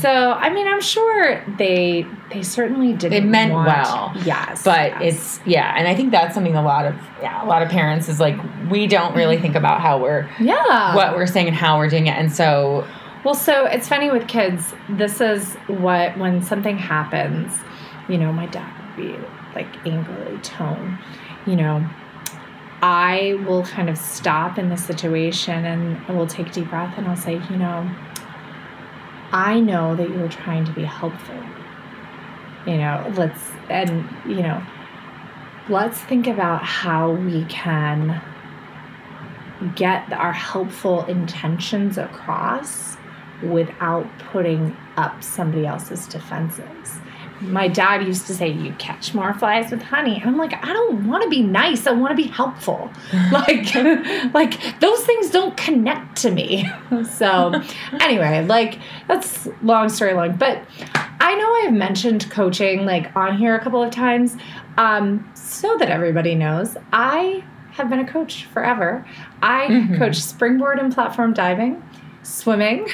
[0.00, 3.10] so I mean, I'm sure they they certainly didn't.
[3.10, 4.62] They meant want, well, yes.
[4.62, 5.02] But yes.
[5.02, 8.08] it's yeah, and I think that's something a lot of yeah a lot of parents
[8.08, 8.36] is like
[8.70, 9.42] we don't really mm-hmm.
[9.42, 12.86] think about how we're yeah what we're saying and how we're doing it, and so
[13.24, 14.72] well, so it's funny with kids.
[14.88, 17.58] This is what when something happens,
[18.08, 19.18] you know, my dad would be
[19.54, 20.98] like angrily tone,
[21.44, 21.84] you know.
[22.82, 27.08] I will kind of stop in the situation and I will take deep breath and
[27.08, 27.90] I'll say, you know,
[29.32, 31.40] I know that you're trying to be helpful.
[32.66, 34.62] You know, let's, and, you know,
[35.68, 38.20] let's think about how we can
[39.74, 42.96] get our helpful intentions across
[43.42, 46.98] without putting up somebody else's defenses
[47.40, 50.16] my dad used to say you catch more flies with honey.
[50.20, 51.86] And i'm like i don't want to be nice.
[51.86, 52.90] I want to be helpful.
[53.32, 53.74] Like
[54.34, 56.70] like those things don't connect to me.
[57.04, 57.60] So
[58.00, 58.78] anyway like
[59.08, 60.36] that's long story long.
[60.36, 60.62] But
[61.20, 64.36] i know i've mentioned coaching like on here a couple of times.
[64.78, 69.06] Um, so that everybody knows i have been a coach forever.
[69.42, 69.96] I mm-hmm.
[69.96, 71.82] coach springboard and platform diving
[72.26, 72.88] swimming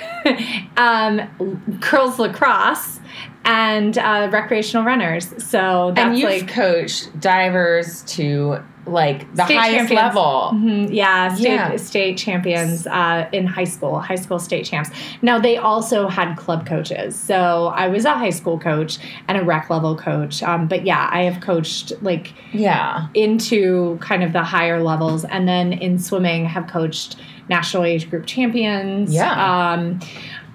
[0.76, 3.00] um, girls lacrosse
[3.44, 5.28] and uh, recreational runners.
[5.44, 9.90] So that's and you've like coached divers to like the highest champions.
[9.90, 10.50] level.
[10.54, 10.92] Mm-hmm.
[10.92, 11.76] Yeah, state, yeah.
[11.76, 14.90] state champions uh, in high school, high school state champs.
[15.22, 17.14] Now they also had club coaches.
[17.14, 20.42] So I was a high school coach and a rec level coach.
[20.42, 25.46] Um, but yeah, I have coached like yeah into kind of the higher levels, and
[25.46, 27.16] then in swimming have coached
[27.48, 29.12] national age group champions.
[29.12, 29.72] Yeah.
[29.72, 30.00] Um,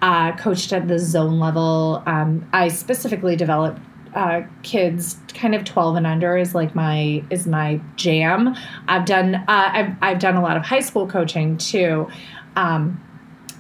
[0.01, 2.03] uh, coached at the zone level.
[2.05, 3.79] Um, I specifically developed
[4.15, 8.55] uh, kids kind of 12 and under is like my is my jam
[8.87, 12.07] i've done uh, I've, I've done a lot of high school coaching too
[12.55, 12.99] um,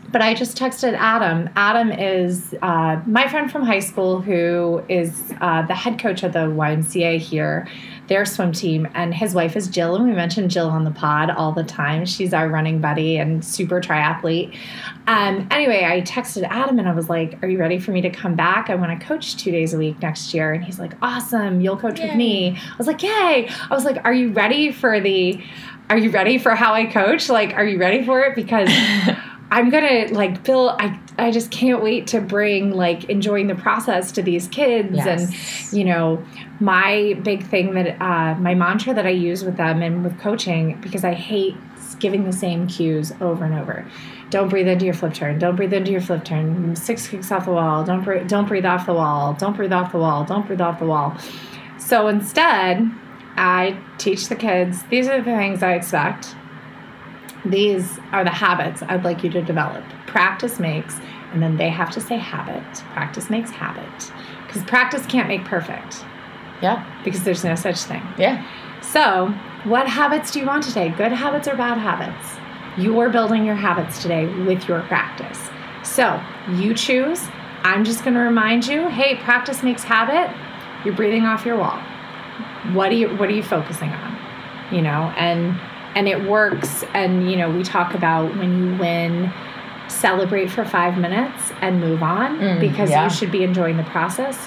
[0.09, 1.49] but I just texted Adam.
[1.55, 6.33] Adam is uh, my friend from high school who is uh, the head coach of
[6.33, 7.67] the YMCA here,
[8.07, 9.95] their swim team, and his wife is Jill.
[9.95, 12.05] And we mention Jill on the pod all the time.
[12.05, 14.57] She's our running buddy and super triathlete.
[15.07, 18.09] Um, anyway, I texted Adam and I was like, Are you ready for me to
[18.09, 18.69] come back?
[18.69, 20.53] I want to coach two days a week next year.
[20.53, 22.07] And he's like, Awesome, you'll coach Yay.
[22.07, 22.57] with me.
[22.57, 23.49] I was like, Yay.
[23.49, 25.41] I was like, Are you ready for the.
[25.89, 27.29] Are you ready for how I coach?
[27.29, 28.35] Like, are you ready for it?
[28.35, 28.67] Because
[29.49, 30.75] I'm gonna like Bill.
[30.79, 35.07] I I just can't wait to bring like enjoying the process to these kids, yes.
[35.07, 36.23] and you know,
[36.59, 40.79] my big thing that uh, my mantra that I use with them and with coaching
[40.81, 41.55] because I hate
[41.99, 43.85] giving the same cues over and over.
[44.29, 45.39] Don't breathe into your flip turn.
[45.39, 46.75] Don't breathe into your flip turn.
[46.75, 47.83] Six kicks off the wall.
[47.83, 49.33] Don't breathe, don't breathe off the wall.
[49.33, 50.25] Don't breathe off the wall.
[50.25, 51.17] Don't breathe off the wall.
[51.77, 52.91] So instead,
[53.37, 56.35] I teach the kids these are the things I expect.
[57.45, 59.83] These are the habits I'd like you to develop.
[60.07, 60.95] Practice makes,
[61.31, 62.63] and then they have to say habit.
[62.93, 64.11] Practice makes habit.
[64.45, 66.03] Because practice can't make perfect,
[66.61, 66.83] Yeah.
[67.03, 68.01] because there's no such thing.
[68.17, 68.43] Yeah.
[68.81, 69.33] So,
[69.63, 70.89] what habits do you want today?
[70.89, 72.37] Good habits or bad habits?
[72.77, 75.49] You're building your habits today with your practice.
[75.83, 76.21] So,
[76.53, 77.27] you choose.
[77.63, 80.33] I'm just going to remind you, hey, practice makes habit.
[80.85, 81.79] You're breathing off your wall.
[82.73, 84.17] What are you what are you focusing on?
[84.71, 85.59] You know, and
[85.97, 89.33] and it works and you know, we talk about when you win
[89.87, 93.03] celebrate for 5 minutes and move on Mm, because yeah.
[93.05, 94.37] you should be enjoying the process.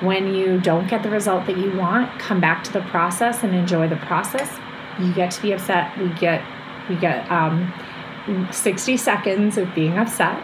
[0.00, 3.54] When you don't get the result that you want come back to the process and
[3.54, 4.48] enjoy the process.
[5.00, 5.96] You get to be upset.
[5.98, 6.42] We get
[6.88, 7.72] we get um,
[8.52, 10.42] 60 seconds of being upset.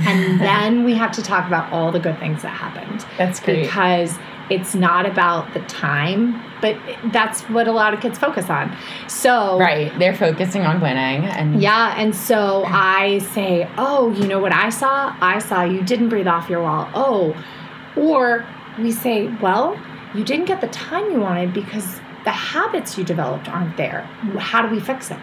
[0.00, 3.04] And then we have to talk about all the good things that happened.
[3.18, 3.62] That's great.
[3.62, 4.16] because
[4.50, 6.76] it's not about the time but
[7.12, 8.74] that's what a lot of kids focus on
[9.06, 9.96] so Right.
[9.98, 14.68] They're focusing on winning and yeah, and so I say, "Oh, you know what I
[14.68, 15.14] saw?
[15.20, 17.36] I saw you didn't breathe off your wall." Oh,
[17.96, 18.44] or
[18.78, 19.78] we say, "Well,
[20.14, 24.02] you didn't get the time you wanted because the habits you developed aren't there.
[24.38, 25.18] How do we fix it?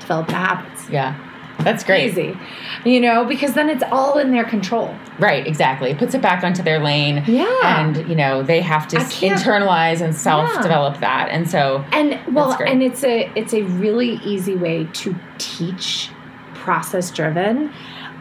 [0.00, 1.14] Develop the habits." Yeah.
[1.60, 2.10] That's great.
[2.10, 2.36] Easy,
[2.84, 4.94] you know, because then it's all in their control.
[5.18, 5.90] Right, exactly.
[5.90, 7.24] It puts it back onto their lane.
[7.26, 7.46] Yeah.
[7.64, 11.28] And, you know, they have to I s- can't- internalize and self develop that.
[11.30, 12.70] And so, and well That's great.
[12.72, 16.10] and it's a it's a really easy way to teach
[16.54, 17.72] process driven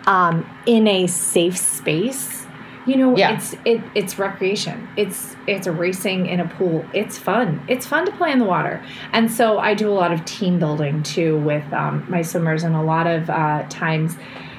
[0.07, 2.44] um, in a safe space
[2.85, 3.33] you know Yeah.
[3.35, 4.87] it's it, it's recreation.
[4.95, 6.85] It's it's racing in a pool.
[6.93, 7.63] It's fun.
[7.67, 8.83] It's fun to play in the water.
[9.13, 12.75] And so i do a lot of team building too with um, my swimmers and
[12.75, 14.15] a lot of uh, times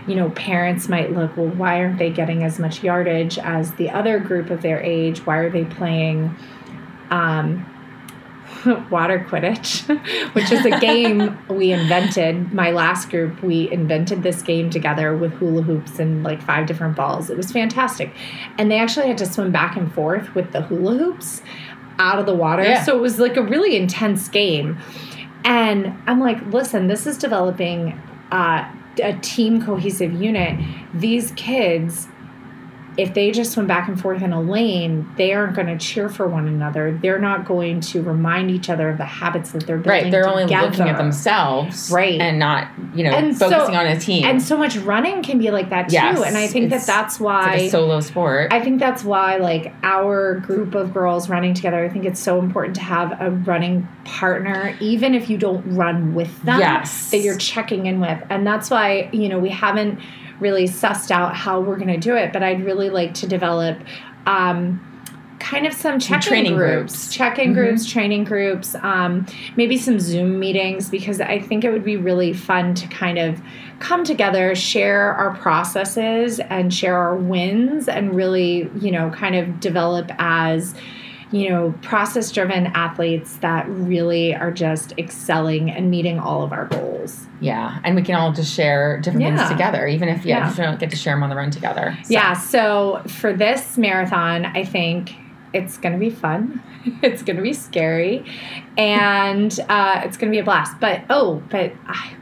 [0.06, 3.90] you know parents might look well why aren't they getting as much yardage as the
[3.90, 5.24] other group of their age?
[5.26, 6.34] Why are they playing
[7.10, 7.64] um,
[8.90, 9.86] water quidditch,
[10.34, 12.52] which is a game we invented.
[12.52, 16.96] My last group, we invented this game together with hula hoops and like five different
[16.96, 17.30] balls.
[17.30, 18.12] It was fantastic.
[18.58, 21.42] And they actually had to swim back and forth with the hula hoops
[21.98, 22.64] out of the water.
[22.64, 22.82] Yeah.
[22.82, 24.78] So it was like a really intense game.
[25.44, 27.92] And I'm like, listen, this is developing
[28.32, 28.70] uh,
[29.02, 30.58] a team cohesive unit.
[30.92, 32.08] These kids
[32.96, 36.08] if they just swim back and forth in a lane, they aren't going to cheer
[36.08, 36.98] for one another.
[37.00, 40.04] They're not going to remind each other of the habits that they're building.
[40.04, 40.96] right, they're only looking at together.
[40.98, 41.90] themselves.
[41.90, 42.20] Right.
[42.20, 44.24] And not, you know, And so- focusing on a team.
[44.24, 45.94] And so much running can be like that too.
[45.94, 48.52] Yes, and I think that that's why like a solo sport.
[48.52, 52.38] I think that's why, like, our group of girls running together, I think it's so
[52.38, 57.10] important to have a running partner, even if you don't run with them, Yes.
[57.10, 58.22] that you're checking in with.
[58.30, 59.98] And that's why, you know, we haven't
[60.40, 63.78] really sussed out how we're going to do it, but I'd really like to develop.
[64.26, 64.80] Um,
[65.38, 67.14] kind of some check-in training groups, groups.
[67.14, 67.54] check-in Mhm.
[67.54, 72.32] groups, training groups, um, maybe some Zoom meetings because I think it would be really
[72.32, 73.40] fun to kind of
[73.78, 79.60] come together, share our processes, and share our wins, and really, you know, kind of
[79.60, 80.74] develop as
[81.32, 86.66] you know, process driven athletes that really are just excelling and meeting all of our
[86.66, 87.26] goals.
[87.40, 87.78] yeah.
[87.84, 89.36] And we can all just share different Yeah.
[89.36, 90.50] things together, even if, yeah, Yeah.
[90.50, 91.96] if we don't get to share them on the run together.
[92.04, 95.14] So- Yeah, so for this marathon, I think
[95.52, 96.62] it's going to be fun.
[97.02, 98.24] It's going to be scary,
[98.78, 100.78] and uh, it's going to be a blast.
[100.80, 102.12] But oh, but I,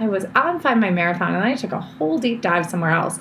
[0.00, 3.18] I was on Find My Marathon, and I took a whole deep dive somewhere else.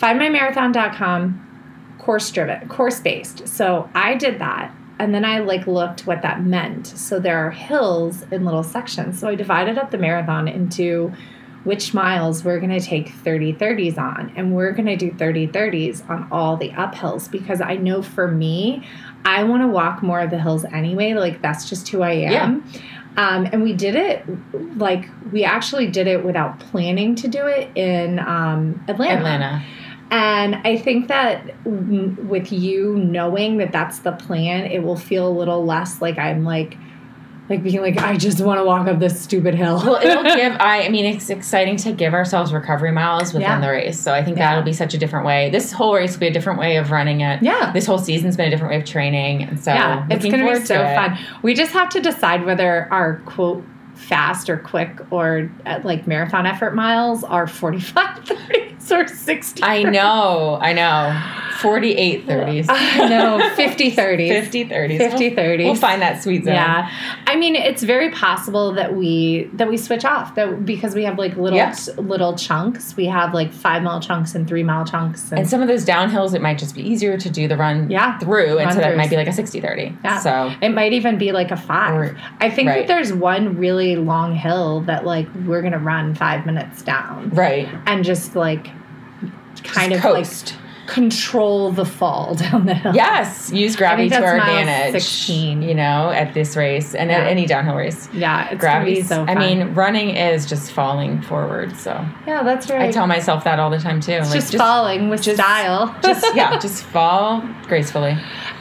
[0.00, 1.43] FindMyMarathon.com,
[2.04, 3.48] course driven, course based.
[3.48, 4.74] So I did that.
[4.98, 6.86] And then I like looked what that meant.
[6.86, 9.18] So there are hills in little sections.
[9.18, 11.12] So I divided up the marathon into
[11.64, 14.32] which miles we're going to take 30 30s on.
[14.36, 18.28] And we're going to do 30 30s on all the uphills because I know for
[18.28, 18.86] me,
[19.24, 21.14] I want to walk more of the hills anyway.
[21.14, 22.64] Like that's just who I am.
[23.16, 24.26] Um, and we did it
[24.76, 29.18] like we actually did it without planning to do it in um, Atlanta.
[29.18, 29.64] Atlanta.
[30.14, 35.34] And I think that with you knowing that that's the plan, it will feel a
[35.36, 36.76] little less like I'm like,
[37.50, 39.76] like being like, I just want to walk up this stupid hill.
[39.84, 40.52] Well, it'll give.
[40.60, 43.60] I, I mean, it's exciting to give ourselves recovery miles within Yeah.
[43.60, 43.98] the race.
[43.98, 44.50] So I think Yeah.
[44.50, 45.50] that'll be such a different way.
[45.50, 47.42] This whole race will be a different way of running it.
[47.42, 47.72] Yeah.
[47.72, 50.60] This whole season's been a different way of training, and so yeah, it's going to
[50.60, 50.94] be so it.
[50.94, 51.18] fun.
[51.42, 53.64] We just have to decide whether our quote
[53.94, 59.62] fast or quick or uh, like marathon effort miles are 45 30s or 60.
[59.62, 61.40] I know, I know.
[61.60, 62.66] 48 30s.
[62.68, 64.28] I know, 50 30s.
[64.42, 64.98] 50 30s.
[64.98, 66.54] 50 We'll- We'll find that sweet zone.
[66.54, 66.90] Yeah,
[67.26, 71.16] I mean, it's very possible that we that we switch off that because we have
[71.18, 71.74] like little Yeah.
[71.96, 72.96] little chunks.
[72.96, 75.84] We have like five mile chunks and three mile chunks, and, And some of those
[75.86, 78.18] downhills, it might just be easier to do the run Yeah.
[78.18, 78.58] through.
[78.58, 79.96] And so that might be like a 60 30.
[80.04, 80.18] Yeah.
[80.18, 81.94] So, it might even be like a five.
[81.94, 82.86] Or- I think right.
[82.86, 87.68] that there's one really long hill that like we're gonna run five minutes down right.
[87.86, 88.66] and just like
[89.62, 90.52] kind Just of coast.
[90.52, 92.94] like control the fall down the hill.
[92.94, 94.92] Yes, use gravity to our advantage.
[95.02, 95.62] 16.
[95.62, 98.06] You know, at this race and at any downhill race.
[98.12, 99.02] yeah, it's Gravity.
[99.02, 99.24] So.
[99.26, 101.74] I mean, running is just falling forward.
[101.76, 101.92] So
[102.26, 102.82] yeah, that's right.
[102.82, 104.18] I tell myself that all the time too.
[104.18, 105.96] Like, just, falling with just- style.
[106.02, 108.16] just yeah, just fall gracefully.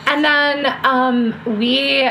[0.07, 2.09] And then um, we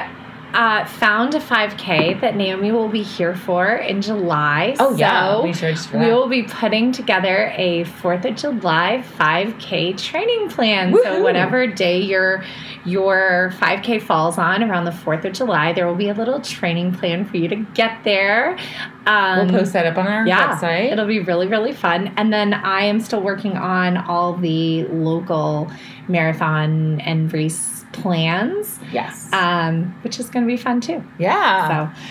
[0.54, 4.74] uh, found a 5K that Naomi will be here for in July.
[4.78, 9.02] Oh yeah, So we searched for we will be putting together a 4th of July
[9.18, 10.94] 5K training plan.
[11.02, 12.44] So whatever day your
[12.84, 16.92] your 5K falls on around the 4th of July, there will be a little training
[16.94, 18.58] plan for you to get there.
[19.06, 20.92] Um, We'll post that up on our yeah, website.
[20.92, 22.12] it'll be really really fun.
[22.16, 25.70] And then I am still working on all the local
[26.08, 29.32] marathon and race plans, yes.
[29.32, 31.02] um, which is going to be fun too.
[31.18, 31.68] yeah.
[31.90, 32.02] So,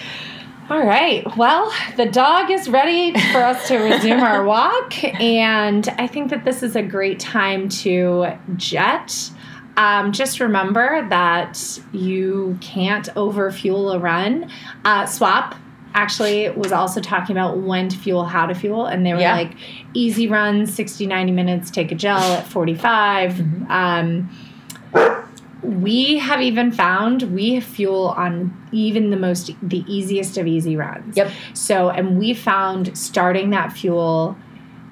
[0.70, 1.26] all right.
[1.36, 6.46] Well, the dog is ready for us to resume our walk, and I think that
[6.46, 9.32] this is a great time to jet.
[9.78, 14.50] Um, just remember that you can't overfuel a run.
[14.86, 15.56] Uh, Swap
[15.94, 19.36] actually was also talking about when to fuel, how to fuel, and they were Yeah.
[19.36, 19.52] like
[19.94, 23.34] easy runs, 60, 90 minutes, take a gel at 45.
[23.34, 23.72] Mm-hmm.
[23.72, 24.30] Um,
[25.64, 31.16] we have even found we fuel on even the most the easiest of easy runs.
[31.16, 31.32] Yep.
[31.54, 34.36] So and we found starting that fuel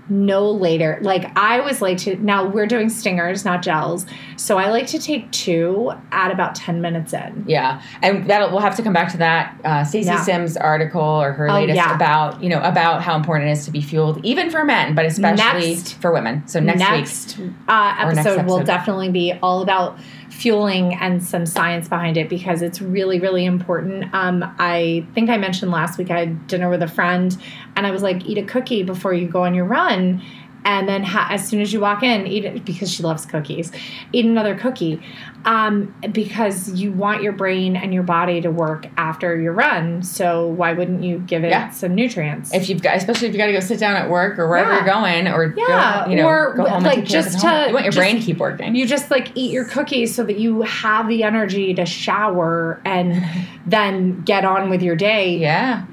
[0.09, 0.97] no later.
[1.01, 4.05] Like I was like to now we're doing stingers, not gels.
[4.37, 7.43] So I like to take two at about 10 minutes in.
[7.47, 9.59] Yeah, and that we'll have to come back to that.
[9.63, 10.21] Uh, Stacy Yeah.
[10.23, 11.95] Sims article or her Oh, latest yeah.
[11.95, 15.05] about you know about how important it is to be fueled, even for men, but
[15.05, 15.93] especially Next.
[15.95, 16.43] for women.
[16.47, 19.97] So next, week, uh, Or next episode will definitely be all about
[20.39, 24.13] fueling and some science behind it because it's really really important.
[24.13, 27.37] Um, i think i mentioned last week i had dinner with a friend
[27.75, 30.21] and i was like eat a cookie before you go on your run
[30.65, 33.71] and then ha- as soon as you walk in eat it because she loves cookies
[34.13, 35.01] eat another cookie
[35.45, 40.47] um, because you want your brain and your body to work after your run so
[40.47, 41.69] why wouldn't you give it Yeah.
[41.69, 44.37] some nutrients if you've got, especially if you got to go sit down at work
[44.37, 44.75] or wherever Yeah.
[44.85, 47.25] you're going, or Yeah, go, you know, or, go home like, and take care of
[47.25, 48.75] just to- you want your just- brain to keep working.
[48.75, 53.23] You just like eat your cookies so that you have the energy to shower and
[53.65, 55.37] then get on with your day.
[55.37, 55.83] yeah,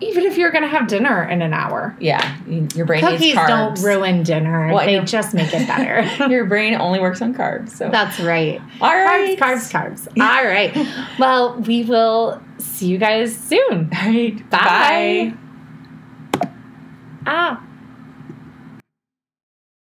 [0.00, 1.94] Even if you're going to have dinner in an hour.
[2.00, 2.38] yeah,
[2.74, 3.48] your brain Cookies needs carbs.
[3.48, 4.72] don't ruin dinner.
[4.72, 6.26] Well, they your- just make it better.
[6.30, 7.70] your brain only works on carbs.
[7.70, 8.60] So That's right.
[8.80, 10.20] all right, Carbs, carbs, carbs.
[10.20, 10.74] All right.
[11.18, 13.90] Well, we will see you guys soon.
[13.94, 15.34] All right, Bye.
[17.26, 17.62] Ah.